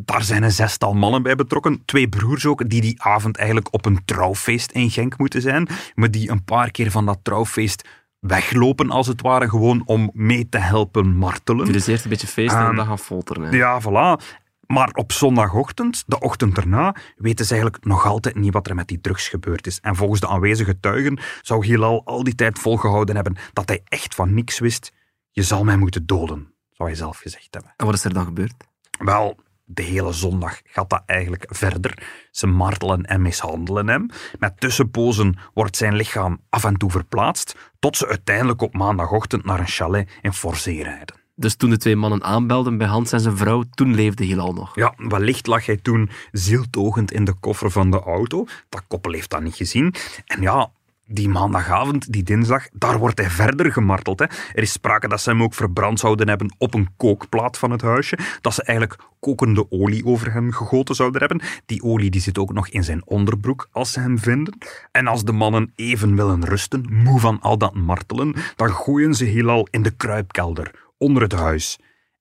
daar 0.04 0.22
zijn 0.22 0.42
een 0.42 0.52
zestal 0.52 0.94
mannen 0.94 1.22
bij 1.22 1.36
betrokken. 1.36 1.82
Twee 1.84 2.08
broers 2.08 2.46
ook, 2.46 2.68
die 2.68 2.80
die 2.80 3.02
avond 3.02 3.36
eigenlijk 3.36 3.72
op 3.72 3.86
een 3.86 4.04
trouwfeest 4.04 4.70
in 4.70 4.90
Genk 4.90 5.18
moeten 5.18 5.42
zijn. 5.42 5.68
Maar 5.94 6.10
die 6.10 6.30
een 6.30 6.44
paar 6.44 6.70
keer 6.70 6.90
van 6.90 7.06
dat 7.06 7.18
trouwfeest 7.22 7.88
weglopen, 8.18 8.90
als 8.90 9.06
het 9.06 9.20
ware, 9.20 9.48
gewoon 9.48 9.82
om 9.84 10.10
mee 10.12 10.48
te 10.48 10.58
helpen 10.58 11.16
martelen. 11.16 11.72
Dus 11.72 11.86
eerst 11.86 12.04
een 12.04 12.10
beetje 12.10 12.26
feesten 12.26 12.60
en 12.60 12.66
Ehm, 12.66 12.76
dan 12.76 12.86
gaan 12.86 12.98
folteren. 12.98 13.52
Ja, 13.52 13.80
voilà. 13.82 14.24
Maar 14.66 14.90
op 14.92 15.12
zondagochtend, 15.12 16.04
de 16.06 16.20
ochtend 16.20 16.56
erna, 16.56 16.94
weten 17.16 17.44
ze 17.44 17.52
eigenlijk 17.52 17.84
nog 17.84 18.06
altijd 18.06 18.34
niet 18.34 18.52
wat 18.52 18.66
er 18.68 18.74
met 18.74 18.88
die 18.88 19.00
drugs 19.00 19.28
gebeurd 19.28 19.66
is. 19.66 19.80
En 19.80 19.96
volgens 19.96 20.20
de 20.20 20.28
aanwezige 20.28 20.70
getuigen 20.70 21.18
zou 21.42 21.66
Hilal 21.66 22.02
al 22.04 22.22
die 22.24 22.34
tijd 22.34 22.58
volgehouden 22.58 23.14
hebben 23.14 23.36
dat 23.52 23.68
hij 23.68 23.80
echt 23.84 24.14
van 24.14 24.34
niks 24.34 24.58
wist. 24.58 24.92
Je 25.30 25.42
zal 25.42 25.64
mij 25.64 25.76
moeten 25.76 26.06
doden, 26.06 26.52
zou 26.72 26.88
hij 26.88 26.98
zelf 26.98 27.18
gezegd 27.18 27.48
hebben. 27.50 27.72
En 27.76 27.86
wat 27.86 27.94
is 27.94 28.04
er 28.04 28.12
dan 28.14 28.24
gebeurd? 28.24 28.54
Wel, 28.98 29.36
de 29.70 29.82
hele 29.82 30.12
zondag 30.12 30.60
gaat 30.64 30.90
dat 30.90 31.02
eigenlijk 31.06 31.46
verder. 31.48 32.02
Ze 32.30 32.46
martelen 32.46 33.04
en 33.04 33.22
mishandelen 33.22 33.88
hem. 33.88 34.10
Met 34.38 34.60
tussenpozen 34.60 35.38
wordt 35.54 35.76
zijn 35.76 35.94
lichaam 35.96 36.40
af 36.48 36.64
en 36.64 36.76
toe 36.76 36.90
verplaatst, 36.90 37.54
tot 37.78 37.96
ze 37.96 38.08
uiteindelijk 38.08 38.62
op 38.62 38.74
maandagochtend 38.74 39.44
naar 39.44 39.60
een 39.60 39.66
chalet 39.66 40.10
in 40.22 40.32
Forzee 40.32 40.82
rijden. 40.82 41.16
Dus 41.34 41.56
toen 41.56 41.70
de 41.70 41.76
twee 41.76 41.96
mannen 41.96 42.24
aanbelden 42.24 42.78
bij 42.78 42.86
Hans 42.86 43.12
en 43.12 43.20
zijn 43.20 43.36
vrouw, 43.36 43.64
toen 43.70 43.94
leefde 43.94 44.24
Hilal 44.24 44.52
nog. 44.52 44.74
Ja, 44.74 44.94
wellicht 44.96 45.46
lag 45.46 45.66
hij 45.66 45.76
toen 45.76 46.10
zieltogend 46.32 47.12
in 47.12 47.24
de 47.24 47.34
koffer 47.40 47.70
van 47.70 47.90
de 47.90 48.00
auto. 48.00 48.46
Dat 48.68 48.82
koppel 48.88 49.12
heeft 49.12 49.30
dat 49.30 49.42
niet 49.42 49.54
gezien. 49.54 49.94
En 50.26 50.42
ja, 50.42 50.70
die 51.08 51.28
maandagavond, 51.28 52.12
die 52.12 52.22
dinsdag, 52.22 52.68
daar 52.72 52.98
wordt 52.98 53.18
hij 53.18 53.30
verder 53.30 53.72
gemarteld. 53.72 54.18
Hè. 54.18 54.24
Er 54.24 54.62
is 54.62 54.72
sprake 54.72 55.08
dat 55.08 55.20
ze 55.20 55.30
hem 55.30 55.42
ook 55.42 55.54
verbrand 55.54 56.00
zouden 56.00 56.28
hebben 56.28 56.54
op 56.58 56.74
een 56.74 56.88
kookplaat 56.96 57.58
van 57.58 57.70
het 57.70 57.82
huisje. 57.82 58.18
Dat 58.40 58.54
ze 58.54 58.62
eigenlijk 58.62 59.00
kokende 59.20 59.66
olie 59.70 60.04
over 60.04 60.32
hem 60.32 60.52
gegoten 60.52 60.94
zouden 60.94 61.20
hebben. 61.20 61.40
Die 61.66 61.82
olie 61.82 62.10
die 62.10 62.20
zit 62.20 62.38
ook 62.38 62.52
nog 62.52 62.68
in 62.68 62.84
zijn 62.84 63.06
onderbroek 63.06 63.68
als 63.72 63.92
ze 63.92 64.00
hem 64.00 64.18
vinden. 64.18 64.58
En 64.92 65.06
als 65.06 65.24
de 65.24 65.32
mannen 65.32 65.72
even 65.74 66.16
willen 66.16 66.44
rusten, 66.44 66.86
moe 66.90 67.20
van 67.20 67.40
al 67.40 67.58
dat 67.58 67.74
martelen, 67.74 68.34
dan 68.56 68.70
gooien 68.70 69.14
ze 69.14 69.24
Hilal 69.24 69.68
in 69.70 69.82
de 69.82 69.90
kruipkelder, 69.90 70.70
onder 70.98 71.22
het 71.22 71.32
huis. 71.32 71.78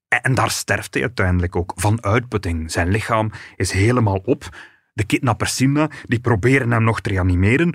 En 0.07 0.35
daar 0.35 0.51
sterft 0.51 0.93
hij 0.93 1.03
uiteindelijk 1.03 1.55
ook 1.55 1.73
van 1.75 2.03
uitputting. 2.03 2.71
Zijn 2.71 2.89
lichaam 2.89 3.31
is 3.55 3.71
helemaal 3.71 4.21
op. 4.25 4.49
De 4.93 5.03
kidnappers 5.03 5.55
zien 5.55 5.89
die 6.03 6.19
proberen 6.19 6.71
hem 6.71 6.83
nog 6.83 7.01
te 7.01 7.09
reanimeren 7.09 7.73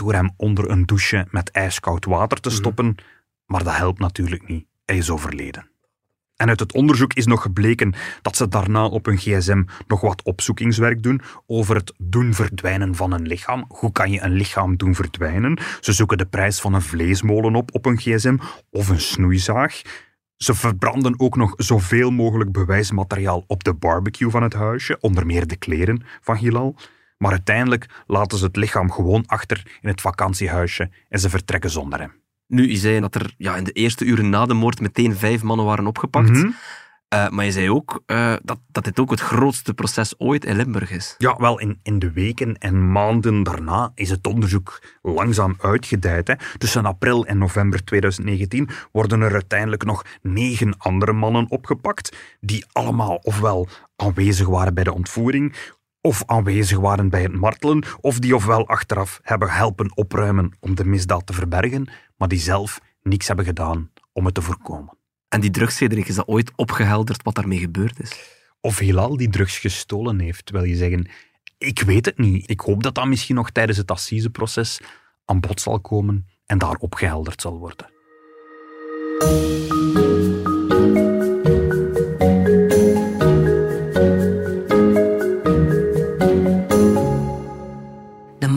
door 0.00 0.12
hem 0.14 0.30
onder 0.36 0.70
een 0.70 0.86
douche 0.86 1.26
met 1.30 1.50
ijskoud 1.50 2.04
water 2.04 2.40
te 2.40 2.50
stoppen. 2.50 2.94
Maar 3.46 3.64
dat 3.64 3.76
helpt 3.76 3.98
natuurlijk 3.98 4.48
niet. 4.48 4.66
Hij 4.84 4.96
is 4.96 5.10
overleden. 5.10 5.70
En 6.36 6.48
uit 6.48 6.60
het 6.60 6.72
onderzoek 6.72 7.14
is 7.14 7.26
nog 7.26 7.42
gebleken 7.42 7.94
dat 8.22 8.36
ze 8.36 8.48
daarna 8.48 8.86
op 8.86 9.06
hun 9.06 9.18
gsm 9.18 9.62
nog 9.86 10.00
wat 10.00 10.22
opzoekingswerk 10.22 11.02
doen 11.02 11.20
over 11.46 11.76
het 11.76 11.94
doen 11.98 12.34
verdwijnen 12.34 12.94
van 12.94 13.12
een 13.12 13.26
lichaam. 13.26 13.64
Hoe 13.68 13.92
kan 13.92 14.10
je 14.10 14.20
een 14.20 14.32
lichaam 14.32 14.76
doen 14.76 14.94
verdwijnen? 14.94 15.58
Ze 15.80 15.92
zoeken 15.92 16.18
de 16.18 16.26
prijs 16.26 16.60
van 16.60 16.74
een 16.74 16.82
vleesmolen 16.82 17.54
op 17.54 17.74
op 17.74 17.84
hun 17.84 17.98
gsm 17.98 18.36
of 18.70 18.88
een 18.88 19.00
snoeizaag. 19.00 19.82
Ze 20.36 20.54
verbranden 20.54 21.20
ook 21.20 21.36
nog 21.36 21.54
zoveel 21.56 22.10
mogelijk 22.10 22.52
bewijsmateriaal 22.52 23.44
op 23.46 23.64
de 23.64 23.74
barbecue 23.74 24.30
van 24.30 24.42
het 24.42 24.54
huisje, 24.54 24.98
onder 25.00 25.26
meer 25.26 25.46
de 25.46 25.56
kleren 25.56 26.02
van 26.20 26.36
Hilal. 26.36 26.76
Maar 27.22 27.30
uiteindelijk 27.30 27.86
laten 28.06 28.38
ze 28.38 28.44
het 28.44 28.56
lichaam 28.56 28.92
gewoon 28.92 29.24
achter 29.26 29.78
in 29.80 29.88
het 29.88 30.00
vakantiehuisje 30.00 30.90
en 31.08 31.18
ze 31.18 31.30
vertrekken 31.30 31.70
zonder 31.70 32.00
hem. 32.00 32.12
Nu, 32.46 32.70
je 32.70 32.76
zei 32.76 33.00
dat 33.00 33.14
er 33.14 33.34
ja, 33.36 33.56
in 33.56 33.64
de 33.64 33.72
eerste 33.72 34.04
uren 34.04 34.30
na 34.30 34.46
de 34.46 34.54
moord 34.54 34.80
meteen 34.80 35.16
vijf 35.16 35.42
mannen 35.42 35.66
waren 35.66 35.86
opgepakt. 35.86 36.30
Mhm. 36.30 36.50
Eh, 37.08 37.28
maar 37.28 37.44
je 37.44 37.52
zei 37.52 37.70
ook 37.70 38.02
eh, 38.06 38.34
dat, 38.42 38.58
dat 38.68 38.84
dit 38.84 39.00
ook 39.00 39.10
het 39.10 39.20
grootste 39.20 39.74
proces 39.74 40.14
ooit 40.18 40.44
in 40.44 40.56
Limburg 40.56 40.90
is. 40.90 41.14
Ja, 41.18 41.36
wel, 41.36 41.60
in, 41.60 41.80
in 41.82 41.98
de 41.98 42.12
weken 42.12 42.58
en 42.58 42.92
maanden 42.92 43.42
daarna 43.42 43.92
is 43.94 44.10
het 44.10 44.26
onderzoek 44.26 44.82
langzaam 45.02 45.56
uitgedijd. 45.60 46.28
Hè. 46.28 46.34
Tussen 46.58 46.86
april 46.86 47.26
en 47.26 47.38
november 47.38 47.84
2019 47.84 48.68
worden 48.92 49.20
er 49.20 49.32
uiteindelijk 49.32 49.84
nog 49.84 50.04
negen 50.22 50.74
andere 50.78 51.12
mannen 51.12 51.50
opgepakt, 51.50 52.16
die 52.40 52.64
allemaal 52.72 53.16
ofwel 53.22 53.68
aanwezig 53.96 54.46
waren 54.46 54.74
bij 54.74 54.84
de 54.84 54.94
ontvoering, 54.94 55.54
of 56.00 56.22
aanwezig 56.26 56.78
waren 56.78 57.08
bij 57.08 57.22
het 57.22 57.32
martelen, 57.32 57.84
of 58.00 58.18
die 58.18 58.34
ofwel 58.34 58.68
achteraf 58.68 59.20
hebben 59.22 59.50
helpen 59.50 59.96
opruimen 59.96 60.56
om 60.60 60.74
de 60.74 60.84
misdaad 60.84 61.26
te 61.26 61.32
verbergen, 61.32 61.88
maar 62.16 62.28
die 62.28 62.38
zelf 62.38 62.80
niks 63.02 63.26
hebben 63.26 63.44
gedaan 63.44 63.90
om 64.12 64.24
het 64.24 64.34
te 64.34 64.42
voorkomen. 64.42 64.98
En 65.28 65.40
die 65.40 65.50
drugs, 65.50 65.76
Cedric, 65.76 66.08
is 66.08 66.14
dat 66.14 66.26
ooit 66.28 66.52
opgehelderd 66.56 67.22
wat 67.22 67.34
daarmee 67.34 67.58
gebeurd 67.58 68.00
is? 68.00 68.38
Of 68.60 68.78
Hilal 68.78 69.16
die 69.16 69.28
drugs 69.28 69.58
gestolen 69.58 70.20
heeft, 70.20 70.50
wil 70.50 70.64
je 70.64 70.76
zeggen. 70.76 71.08
Ik 71.58 71.80
weet 71.80 72.04
het 72.04 72.18
niet. 72.18 72.50
Ik 72.50 72.60
hoop 72.60 72.82
dat 72.82 72.94
dat 72.94 73.06
misschien 73.06 73.34
nog 73.34 73.50
tijdens 73.50 73.78
het 73.78 73.90
assiseproces 73.90 74.80
aan 75.24 75.40
bod 75.40 75.60
zal 75.60 75.80
komen 75.80 76.26
en 76.46 76.58
daar 76.58 76.76
opgehelderd 76.76 77.40
zal 77.40 77.58
worden. 77.58 77.90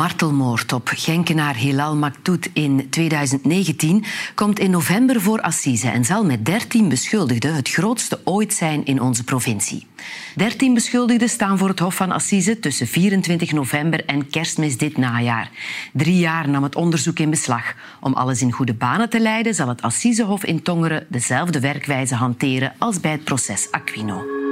Martelmoord 0.03 0.73
op 0.73 0.91
Genkenaar 0.93 1.55
Hilal 1.55 1.95
Maktout 1.95 2.49
in 2.53 2.89
2019 2.89 4.03
komt 4.35 4.59
in 4.59 4.71
november 4.71 5.21
voor 5.21 5.41
Assise 5.41 5.89
en 5.89 6.05
zal 6.05 6.25
met 6.25 6.45
13 6.45 6.89
beschuldigden 6.89 7.55
het 7.55 7.69
grootste 7.69 8.19
ooit 8.23 8.53
zijn 8.53 8.85
in 8.85 9.01
onze 9.01 9.23
provincie. 9.23 9.87
13 10.35 10.73
beschuldigden 10.73 11.29
staan 11.29 11.57
voor 11.57 11.67
het 11.67 11.79
Hof 11.79 11.95
van 11.95 12.11
Assise 12.11 12.59
tussen 12.59 12.87
24 12.87 13.51
november 13.51 14.05
en 14.05 14.29
kerstmis 14.29 14.77
dit 14.77 14.97
najaar. 14.97 15.51
Drie 15.93 16.17
jaar 16.17 16.49
nam 16.49 16.63
het 16.63 16.75
onderzoek 16.75 17.19
in 17.19 17.29
beslag. 17.29 17.73
Om 17.99 18.13
alles 18.13 18.41
in 18.41 18.51
goede 18.51 18.73
banen 18.73 19.09
te 19.09 19.19
leiden 19.19 19.55
zal 19.55 19.67
het 19.67 19.81
Assisehof 19.81 20.43
in 20.45 20.61
Tongeren 20.61 21.05
dezelfde 21.09 21.59
werkwijze 21.59 22.15
hanteren 22.15 22.73
als 22.77 22.99
bij 22.99 23.11
het 23.11 23.23
proces 23.23 23.67
Aquino. 23.71 24.42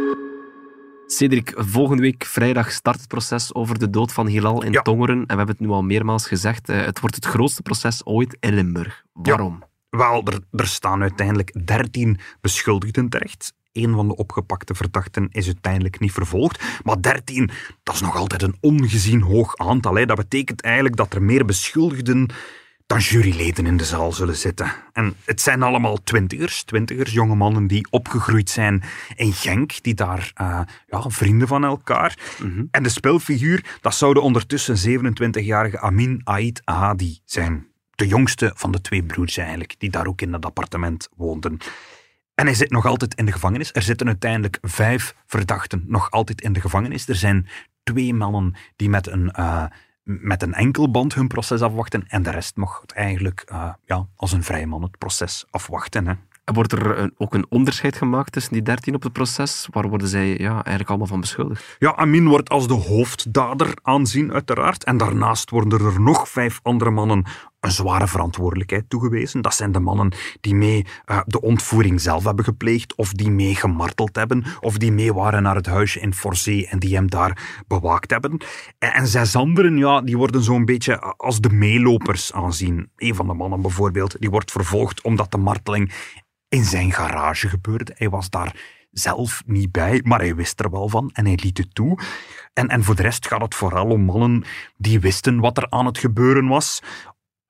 Cedric, 1.11 1.53
volgende 1.55 2.01
week 2.01 2.25
vrijdag 2.25 2.71
start 2.71 2.99
het 2.99 3.07
proces 3.07 3.53
over 3.53 3.79
de 3.79 3.89
dood 3.89 4.13
van 4.13 4.27
Hilal 4.27 4.63
in 4.63 4.71
Ja. 4.71 4.81
Tongeren. 4.81 5.15
En 5.15 5.27
we 5.27 5.35
hebben 5.35 5.55
het 5.55 5.59
nu 5.59 5.69
al 5.69 5.81
meermaals 5.83 6.27
gezegd, 6.27 6.69
eh, 6.69 6.85
het 6.85 6.99
wordt 6.99 7.15
het 7.15 7.25
grootste 7.25 7.61
proces 7.61 8.05
ooit 8.05 8.37
in 8.39 8.53
Limburg. 8.53 9.03
Waarom? 9.13 9.63
Wel, 9.89 10.23
er, 10.25 10.39
er 10.51 10.67
staan 10.67 11.01
uiteindelijk 11.01 11.65
13 11.65 12.19
beschuldigden 12.41 13.09
terecht. 13.09 13.53
Een 13.71 13.93
van 13.93 14.07
de 14.07 14.15
opgepakte 14.15 14.75
verdachten 14.75 15.27
is 15.31 15.45
uiteindelijk 15.45 15.99
niet 15.99 16.11
vervolgd. 16.11 16.63
Maar 16.83 17.01
13, 17.01 17.49
dat 17.83 17.95
is 17.95 18.01
nog 18.01 18.15
altijd 18.15 18.41
een 18.41 18.57
ongezien 18.59 19.21
hoog 19.21 19.57
aantal. 19.57 19.95
Hè. 19.95 20.05
Dat 20.05 20.17
betekent 20.17 20.61
eigenlijk 20.61 20.95
dat 20.95 21.13
er 21.13 21.21
meer 21.21 21.45
beschuldigden 21.45 22.29
dan 22.91 22.99
juryleden 22.99 23.65
in 23.65 23.77
de 23.77 23.85
zaal 23.85 24.11
zullen 24.11 24.35
zitten. 24.35 24.71
En 24.93 25.15
het 25.25 25.41
zijn 25.41 25.63
allemaal 25.63 26.03
twintigers, 26.03 26.63
twintigers, 26.63 27.11
jonge 27.11 27.35
mannen 27.35 27.67
die 27.67 27.87
opgegroeid 27.89 28.49
zijn 28.49 28.83
in 29.15 29.33
Genk, 29.33 29.83
die 29.83 29.93
daar 29.93 30.31
eh, 30.33 30.61
ja, 30.87 31.09
vrienden 31.09 31.47
van 31.47 31.63
elkaar. 31.63 32.17
En 32.71 32.83
de 32.83 32.89
speelfiguur, 32.89 33.77
dat 33.81 33.95
zou 33.95 34.13
de 34.13 34.19
ondertussen 34.19 35.01
27-jarige 35.01 35.79
Amin 35.79 36.21
Ait 36.23 36.61
Hadi 36.65 37.19
zijn. 37.25 37.67
De 37.95 38.07
jongste 38.07 38.51
van 38.55 38.71
de 38.71 38.81
twee 38.81 39.03
broers 39.03 39.37
eigenlijk, 39.37 39.75
die 39.77 39.89
daar 39.89 40.07
ook 40.07 40.21
in 40.21 40.31
dat 40.31 40.45
appartement 40.45 41.09
woonden. 41.15 41.57
En 42.35 42.45
hij 42.45 42.55
zit 42.55 42.71
nog 42.71 42.85
altijd 42.85 43.13
in 43.15 43.25
de 43.25 43.31
gevangenis. 43.31 43.73
Er 43.73 43.81
zitten 43.81 44.07
uiteindelijk 44.07 44.57
vijf 44.61 45.15
verdachten 45.25 45.83
nog 45.87 46.11
altijd 46.11 46.41
in 46.41 46.53
de 46.53 46.61
gevangenis. 46.61 47.07
Er 47.07 47.15
zijn 47.15 47.47
twee 47.83 48.13
mannen 48.13 48.55
die 48.75 48.89
met 48.89 49.07
een, 49.07 49.31
eh, 49.31 49.65
met 50.03 50.41
een 50.41 50.53
enkelband 50.53 51.13
hun 51.13 51.27
proces 51.27 51.61
afwachten. 51.61 52.03
En 52.07 52.23
de 52.23 52.29
rest 52.31 52.55
mocht 52.55 52.91
eigenlijk 52.91 53.43
eh, 53.45 53.69
ja, 53.85 54.07
als 54.15 54.31
een 54.31 54.43
vrije 54.43 54.67
man 54.67 54.81
het 54.81 54.97
proces 54.97 55.45
afwachten. 55.49 56.07
Hè. 56.07 56.13
En 56.45 56.53
Wordt 56.53 56.71
er 56.71 56.97
een- 56.97 57.13
ook 57.17 57.33
een 57.33 57.45
onderscheid 57.49 57.95
gemaakt 57.95 58.31
tussen 58.31 58.53
die 58.53 58.61
13 58.61 58.95
op 58.95 59.03
het 59.03 59.13
proces? 59.13 59.67
Waar 59.71 59.89
worden 59.89 60.07
zij 60.07 60.27
ja, 60.37 60.53
eigenlijk 60.53 60.89
allemaal 60.89 61.07
van 61.07 61.19
beschuldigd? 61.19 61.75
Ja, 61.79 61.95
Amin 61.95 62.27
wordt 62.27 62.49
als 62.49 62.67
de 62.67 62.73
hoofddader 62.73 63.73
aanzien, 63.81 64.33
uiteraard. 64.33 64.83
En 64.83 64.97
daarnaast 64.97 65.49
worden 65.49 65.79
er 65.85 66.01
nog 66.01 66.29
vijf 66.29 66.59
andere 66.63 66.91
mannen 66.91 67.25
een 67.61 67.71
zware 67.71 68.07
verantwoordelijkheid 68.07 68.89
toegewezen. 68.89 69.41
Dat 69.41 69.53
zijn 69.53 69.71
de 69.71 69.79
mannen 69.79 70.13
die 70.41 70.55
mee 70.55 70.85
eh, 71.05 71.21
de 71.25 71.41
ontvoering 71.41 72.01
zelf 72.01 72.23
hebben 72.23 72.45
gepleegd, 72.45 72.95
of 72.95 73.13
die 73.13 73.31
mee 73.31 73.55
gemarteld 73.55 74.15
hebben, 74.15 74.45
of 74.59 74.77
die 74.77 74.91
mee 74.91 75.13
waren 75.13 75.43
naar 75.43 75.55
het 75.55 75.65
huisje 75.65 75.99
in 75.99 76.13
Forzee 76.13 76.67
en 76.67 76.79
die 76.79 76.95
hem 76.95 77.09
daar 77.09 77.63
bewaakt 77.67 78.11
hebben. 78.11 78.41
En, 78.79 79.07
zes 79.07 79.35
anderen, 79.35 79.77
ja, 79.77 80.01
die 80.01 80.17
worden 80.17 80.43
zo'n 80.43 80.65
beetje 80.65 80.99
als 80.99 81.39
de 81.39 81.49
meelopers 81.49 82.33
aanzien. 82.33 82.91
Een 82.95 83.15
van 83.15 83.27
de 83.27 83.33
mannen 83.33 83.61
bijvoorbeeld, 83.61 84.15
die 84.19 84.29
wordt 84.29 84.51
vervolgd 84.51 85.01
omdat 85.01 85.31
de 85.31 85.37
marteling 85.37 85.91
in 86.49 86.63
zijn 86.63 86.91
garage 86.91 87.49
gebeurde. 87.49 87.93
Hij 87.95 88.09
was 88.09 88.29
daar 88.29 88.79
zelf 88.91 89.43
niet 89.45 89.71
bij, 89.71 90.01
maar 90.03 90.19
hij 90.19 90.35
wist 90.35 90.59
er 90.59 90.71
wel 90.71 90.89
van 90.89 91.09
en 91.13 91.25
hij 91.25 91.39
liet 91.41 91.57
het 91.57 91.75
toe. 91.75 91.99
En, 92.53 92.67
en 92.67 92.83
voor 92.83 92.95
de 92.95 93.01
rest 93.01 93.27
gaat 93.27 93.41
het 93.41 93.55
vooral 93.55 93.85
om 93.85 94.01
mannen 94.01 94.43
die 94.77 94.99
wisten 94.99 95.39
wat 95.39 95.57
er 95.57 95.69
aan 95.69 95.85
het 95.85 95.97
gebeuren 95.97 96.47
was. 96.47 96.81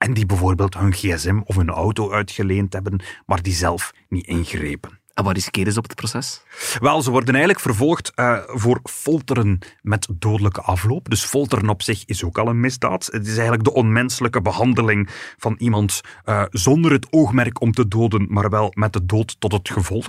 En 0.01 0.13
die 0.13 0.25
bijvoorbeeld 0.25 0.73
hun 0.73 0.93
gsm 0.93 1.41
of 1.43 1.55
hun 1.55 1.69
auto 1.69 2.11
uitgeleend 2.11 2.73
hebben, 2.73 3.03
maar 3.25 3.41
die 3.41 3.53
zelf 3.53 3.93
niet 4.09 4.27
ingrepen. 4.27 4.99
En 5.13 5.23
wat 5.23 5.33
riskeren 5.33 5.73
ze 5.73 5.77
op 5.77 5.83
het 5.83 5.95
proces? 5.95 6.43
Wel, 6.79 7.01
ze 7.01 7.11
worden 7.11 7.33
eigenlijk 7.33 7.63
vervolgd 7.63 8.11
eh, 8.15 8.37
voor 8.45 8.79
folteren 8.83 9.59
met 9.81 10.07
dodelijke 10.13 10.61
afloop. 10.61 11.09
Dus 11.09 11.23
folteren 11.23 11.69
op 11.69 11.81
zich 11.81 12.05
is 12.05 12.23
ook 12.23 12.37
al 12.37 12.47
een 12.47 12.59
misdaad. 12.59 13.05
Het 13.11 13.27
is 13.27 13.33
eigenlijk 13.33 13.63
de 13.63 13.73
onmenselijke 13.73 14.41
behandeling 14.41 15.09
van 15.37 15.55
iemand 15.57 16.01
eh, 16.23 16.43
zonder 16.49 16.91
het 16.91 17.07
oogmerk 17.09 17.61
om 17.61 17.71
te 17.71 17.87
doden, 17.87 18.25
maar 18.29 18.49
wel 18.49 18.71
met 18.75 18.93
de 18.93 19.05
dood 19.05 19.35
tot 19.39 19.51
het 19.51 19.69
gevolg. 19.69 20.07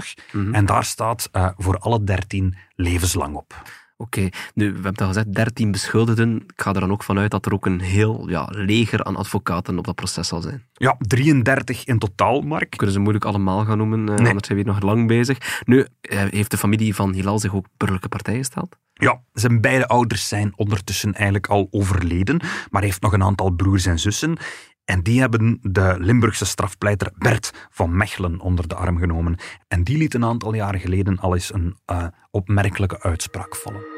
En 0.52 0.66
daar 0.66 0.84
staat 0.84 1.28
eh, 1.32 1.48
voor 1.56 1.78
alle 1.78 2.04
dertien 2.04 2.56
levenslang 2.74 3.34
op. 3.34 3.62
Oké, 4.02 4.28
nu, 4.54 4.66
we 4.72 4.80
hebben 4.82 4.94
al 4.96 5.06
gezegd, 5.06 5.34
13 5.34 5.70
beschuldigden. 5.70 6.36
Ik 6.36 6.52
ga 6.56 6.72
er 6.72 6.80
dan 6.80 6.90
ook 6.90 7.02
vanuit 7.02 7.30
dat 7.30 7.46
er 7.46 7.52
ook 7.52 7.66
een 7.66 7.80
heel 7.80 8.28
ja, 8.28 8.48
leger 8.50 9.04
aan 9.04 9.16
advocaten 9.16 9.78
op 9.78 9.84
dat 9.84 9.94
proces 9.94 10.28
zal 10.28 10.40
zijn. 10.40 10.62
Ja, 10.72 10.96
33 10.98 11.84
in 11.84 11.98
totaal, 11.98 12.40
Mark. 12.40 12.70
kunnen 12.70 12.94
ze 12.94 13.00
moeilijk 13.00 13.24
allemaal 13.24 13.64
gaan 13.64 13.78
noemen, 13.78 13.98
eh, 13.98 14.14
Nee. 14.14 14.26
anders 14.28 14.46
zijn 14.46 14.58
we 14.58 14.64
hier 14.64 14.72
nog 14.74 14.82
lang 14.82 15.06
bezig. 15.06 15.60
Nu, 15.64 15.86
eh, 16.00 16.18
heeft 16.30 16.50
de 16.50 16.56
familie 16.58 16.94
van 16.94 17.12
Hilal 17.12 17.38
zich 17.38 17.54
ook 17.54 17.66
burgerlijke 17.76 18.08
partij 18.08 18.36
gesteld? 18.36 18.76
Ja, 18.92 19.20
zijn 19.32 19.60
beide 19.60 19.86
ouders 19.88 20.28
zijn 20.28 20.52
ondertussen 20.56 21.14
eigenlijk 21.14 21.46
al 21.46 21.68
overleden, 21.70 22.36
maar 22.70 22.80
hij 22.80 22.84
heeft 22.90 23.02
nog 23.02 23.12
een 23.12 23.22
aantal 23.22 23.50
broers 23.50 23.86
en 23.86 23.98
zussen. 23.98 24.36
En 24.84 25.02
die 25.02 25.20
hebben 25.20 25.58
de 25.62 25.96
Limburgse 25.98 26.44
strafpleiter 26.44 27.12
Bert 27.18 27.68
van 27.70 27.96
Mechelen 27.96 28.40
onder 28.40 28.68
de 28.68 28.74
arm 28.74 28.98
genomen. 28.98 29.36
En 29.68 29.84
die 29.84 29.96
liet 29.98 30.14
een 30.14 30.24
aantal 30.24 30.54
jaren 30.54 30.80
geleden 30.80 31.18
al 31.18 31.34
eens 31.34 31.54
een 31.54 31.76
eh, 31.84 32.06
opmerkelijke 32.30 33.02
uitspraak 33.02 33.56
vallen. 33.56 33.91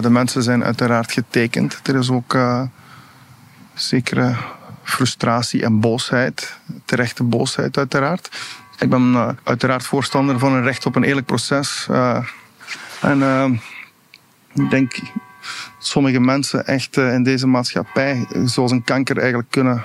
De 0.00 0.10
mensen 0.10 0.42
zijn 0.42 0.64
uiteraard 0.64 1.12
getekend. 1.12 1.80
Er 1.82 1.96
is 1.96 2.10
ook 2.10 2.34
eh, 2.34 2.62
zekere 3.74 4.34
frustratie 4.82 5.62
en 5.62 5.80
boosheid. 5.80 6.58
Terechte 6.84 7.22
boosheid, 7.22 7.78
uiteraard. 7.78 8.28
Ik 8.78 8.90
ben 8.90 9.14
eh, 9.14 9.28
uiteraard 9.44 9.84
voorstander 9.84 10.38
van 10.38 10.52
een 10.52 10.62
recht 10.62 10.86
op 10.86 10.96
een 10.96 11.04
eerlijk 11.04 11.26
proces. 11.26 11.86
eh, 11.90 12.24
en 13.00 13.60
ik 14.54 14.70
denk 14.70 14.94
dat 14.94 15.08
sommige 15.78 16.20
mensen 16.20 16.66
echt 16.66 16.96
in 16.96 17.22
deze 17.22 17.46
maatschappij, 17.46 18.26
zoals 18.44 18.70
een 18.70 18.84
kanker, 18.84 19.18
eigenlijk 19.18 19.50
kunnen 19.50 19.84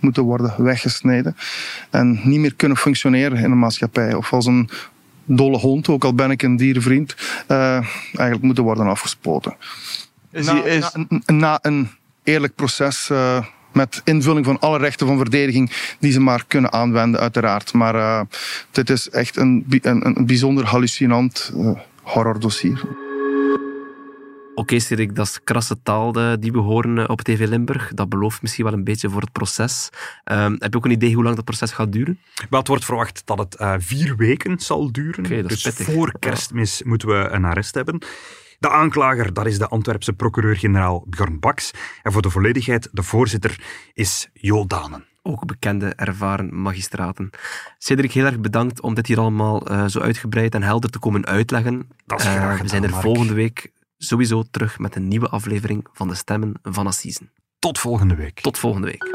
moeten 0.00 0.22
worden 0.22 0.54
weggesneden. 0.62 1.36
En 1.90 2.20
niet 2.22 2.40
meer 2.40 2.54
kunnen 2.54 2.76
functioneren 2.76 3.38
in 3.38 3.50
een 3.50 3.58
maatschappij. 3.58 4.14
Of 4.14 4.32
als 4.32 4.46
een 4.46 4.70
dolle 5.26 5.58
hond, 5.58 5.88
ook 5.88 6.04
al 6.04 6.14
ben 6.14 6.30
ik 6.30 6.42
een 6.42 6.56
dierenvriend, 6.56 7.14
eh, 7.46 7.72
eigenlijk 8.02 8.42
moeten 8.42 8.64
worden 8.64 8.86
afgespoten. 8.86 9.56
Is 10.32 10.46
na, 10.46 10.62
is- 10.64 10.92
na, 11.08 11.20
na 11.26 11.58
een 11.62 11.88
eerlijk 12.24 12.54
proces 12.54 13.10
eh, 13.10 13.44
met 13.72 14.00
invulling 14.04 14.44
van 14.44 14.58
alle 14.60 14.78
rechten 14.78 15.06
van 15.06 15.16
verdediging 15.18 15.70
die 15.98 16.12
ze 16.12 16.20
maar 16.20 16.44
kunnen 16.46 16.72
aanwenden, 16.72 17.20
uiteraard. 17.20 17.72
Maar 17.72 17.94
eh, 17.94 18.20
dit 18.70 18.90
is 18.90 19.10
echt 19.10 19.36
een, 19.36 19.66
een, 19.82 20.06
een 20.06 20.26
bijzonder 20.26 20.64
hallucinant 20.64 21.52
horrordossier. 22.02 23.05
Oké, 24.58 24.78
Cedric, 24.78 25.14
dat 25.14 25.26
is 25.26 25.40
krasse 25.44 25.82
taal 25.82 26.14
eh, 26.14 26.32
die 26.40 26.52
we 26.52 26.58
horen 26.58 26.98
eh, 26.98 27.04
op 27.08 27.20
TV 27.22 27.48
Limburg. 27.48 27.90
Dat 27.94 28.08
belooft 28.08 28.42
misschien 28.42 28.64
wel 28.64 28.72
een 28.72 28.84
beetje 28.84 29.10
voor 29.10 29.20
het 29.20 29.32
proces. 29.32 29.90
Ehm, 30.24 30.56
heb 30.58 30.72
je 30.72 30.76
ook 30.78 30.84
een 30.84 30.90
idee 30.90 31.14
hoe 31.14 31.22
lang 31.22 31.36
dat 31.36 31.44
proces 31.44 31.72
gaat 31.72 31.92
duren? 31.92 32.18
Wel, 32.50 32.58
het 32.58 32.68
wordt 32.68 32.84
verwacht 32.84 33.22
dat 33.24 33.38
het 33.38 33.54
eh, 33.54 33.74
vier 33.78 34.16
weken 34.16 34.58
zal 34.58 34.92
duren. 34.92 35.24
Oké, 35.24 35.42
dat 35.42 35.50
is 35.50 35.62
dus 35.62 35.74
pittig. 35.74 35.94
voor 35.94 36.18
kerstmis 36.18 36.82
moeten 36.82 37.08
we 37.08 37.28
een 37.30 37.44
arrest 37.44 37.74
hebben. 37.74 37.98
De 38.58 38.70
aanklager, 38.70 39.32
dat 39.32 39.46
is 39.46 39.58
de 39.58 39.68
Antwerpse 39.68 40.12
procureur-generaal 40.12 41.04
Bjorn 41.08 41.40
Baks. 41.40 41.70
En 42.02 42.12
voor 42.12 42.22
de 42.22 42.30
volledigheid, 42.30 42.88
de 42.92 43.02
voorzitter 43.02 43.60
is 43.94 44.28
Jo 44.32 44.66
Danen. 44.66 45.04
ook 45.22 45.46
bekende, 45.46 45.86
ervaren 45.96 46.62
magistraten. 46.62 47.30
Cedric, 47.78 48.12
heel 48.12 48.24
erg 48.24 48.40
bedankt 48.40 48.80
om 48.80 48.94
dit 48.94 49.06
hier 49.06 49.18
allemaal 49.18 49.72
uh, 49.72 49.86
zo 49.86 50.00
uitgebreid 50.00 50.54
en 50.54 50.62
helder 50.62 50.90
te 50.90 50.98
komen 50.98 51.26
uitleggen. 51.26 51.88
Dat 52.06 52.18
is 52.20 52.24
graag 52.24 52.40
gedaan, 52.42 52.58
We 52.62 52.68
zijn 52.68 52.82
er 52.84 52.90
Mark. 52.90 53.02
volgende 53.02 53.34
week 53.34 53.70
sowieso 53.98 54.42
terug 54.50 54.78
met 54.78 54.96
een 54.96 55.08
nieuwe 55.08 55.28
aflevering 55.28 55.86
van 55.92 56.08
de 56.08 56.14
Stemmen 56.14 56.54
van 56.62 56.86
Assisen. 56.86 57.30
Tot 57.58 57.78
volgende 57.78 58.14
week. 58.14 58.40
Tot 58.40 58.58
volgende 58.58 58.86
week. 58.86 59.14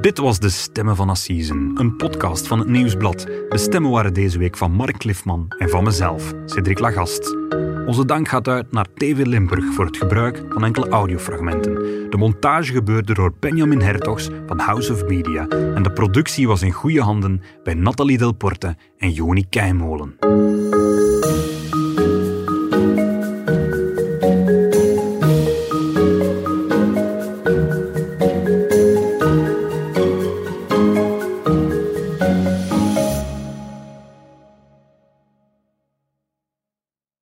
Dit 0.00 0.18
was 0.18 0.38
De 0.38 0.48
Stemmen 0.48 0.96
van 0.96 1.10
Assisen, 1.10 1.70
een 1.74 1.96
podcast 1.96 2.46
van 2.46 2.58
het 2.58 2.68
Nieuwsblad. 2.68 3.20
De 3.48 3.58
stemmen 3.58 3.90
waren 3.90 4.14
deze 4.14 4.38
week 4.38 4.56
van 4.56 4.72
Mark 4.72 4.98
Cliffman 4.98 5.46
en 5.58 5.68
van 5.68 5.84
mezelf, 5.84 6.32
Cedric 6.46 6.78
Lagast. 6.78 7.36
Onze 7.86 8.04
dank 8.04 8.28
gaat 8.28 8.48
uit 8.48 8.72
naar 8.72 8.86
TV 8.94 9.24
Limburg 9.26 9.64
voor 9.74 9.84
het 9.84 9.96
gebruik 9.96 10.42
van 10.48 10.64
enkele 10.64 10.88
audiofragmenten. 10.88 11.74
De 12.10 12.16
montage 12.16 12.72
gebeurde 12.72 13.14
door 13.14 13.32
Benjamin 13.40 13.80
Hertogs 13.80 14.28
van 14.46 14.58
House 14.58 14.92
of 14.92 15.04
Media 15.04 15.48
en 15.48 15.82
de 15.82 15.92
productie 15.92 16.46
was 16.46 16.62
in 16.62 16.72
goede 16.72 17.02
handen 17.02 17.42
bij 17.62 17.74
Nathalie 17.74 18.18
Delporte 18.18 18.76
en 18.98 19.12
Joni 19.12 19.48
Keimolen. 19.48 20.16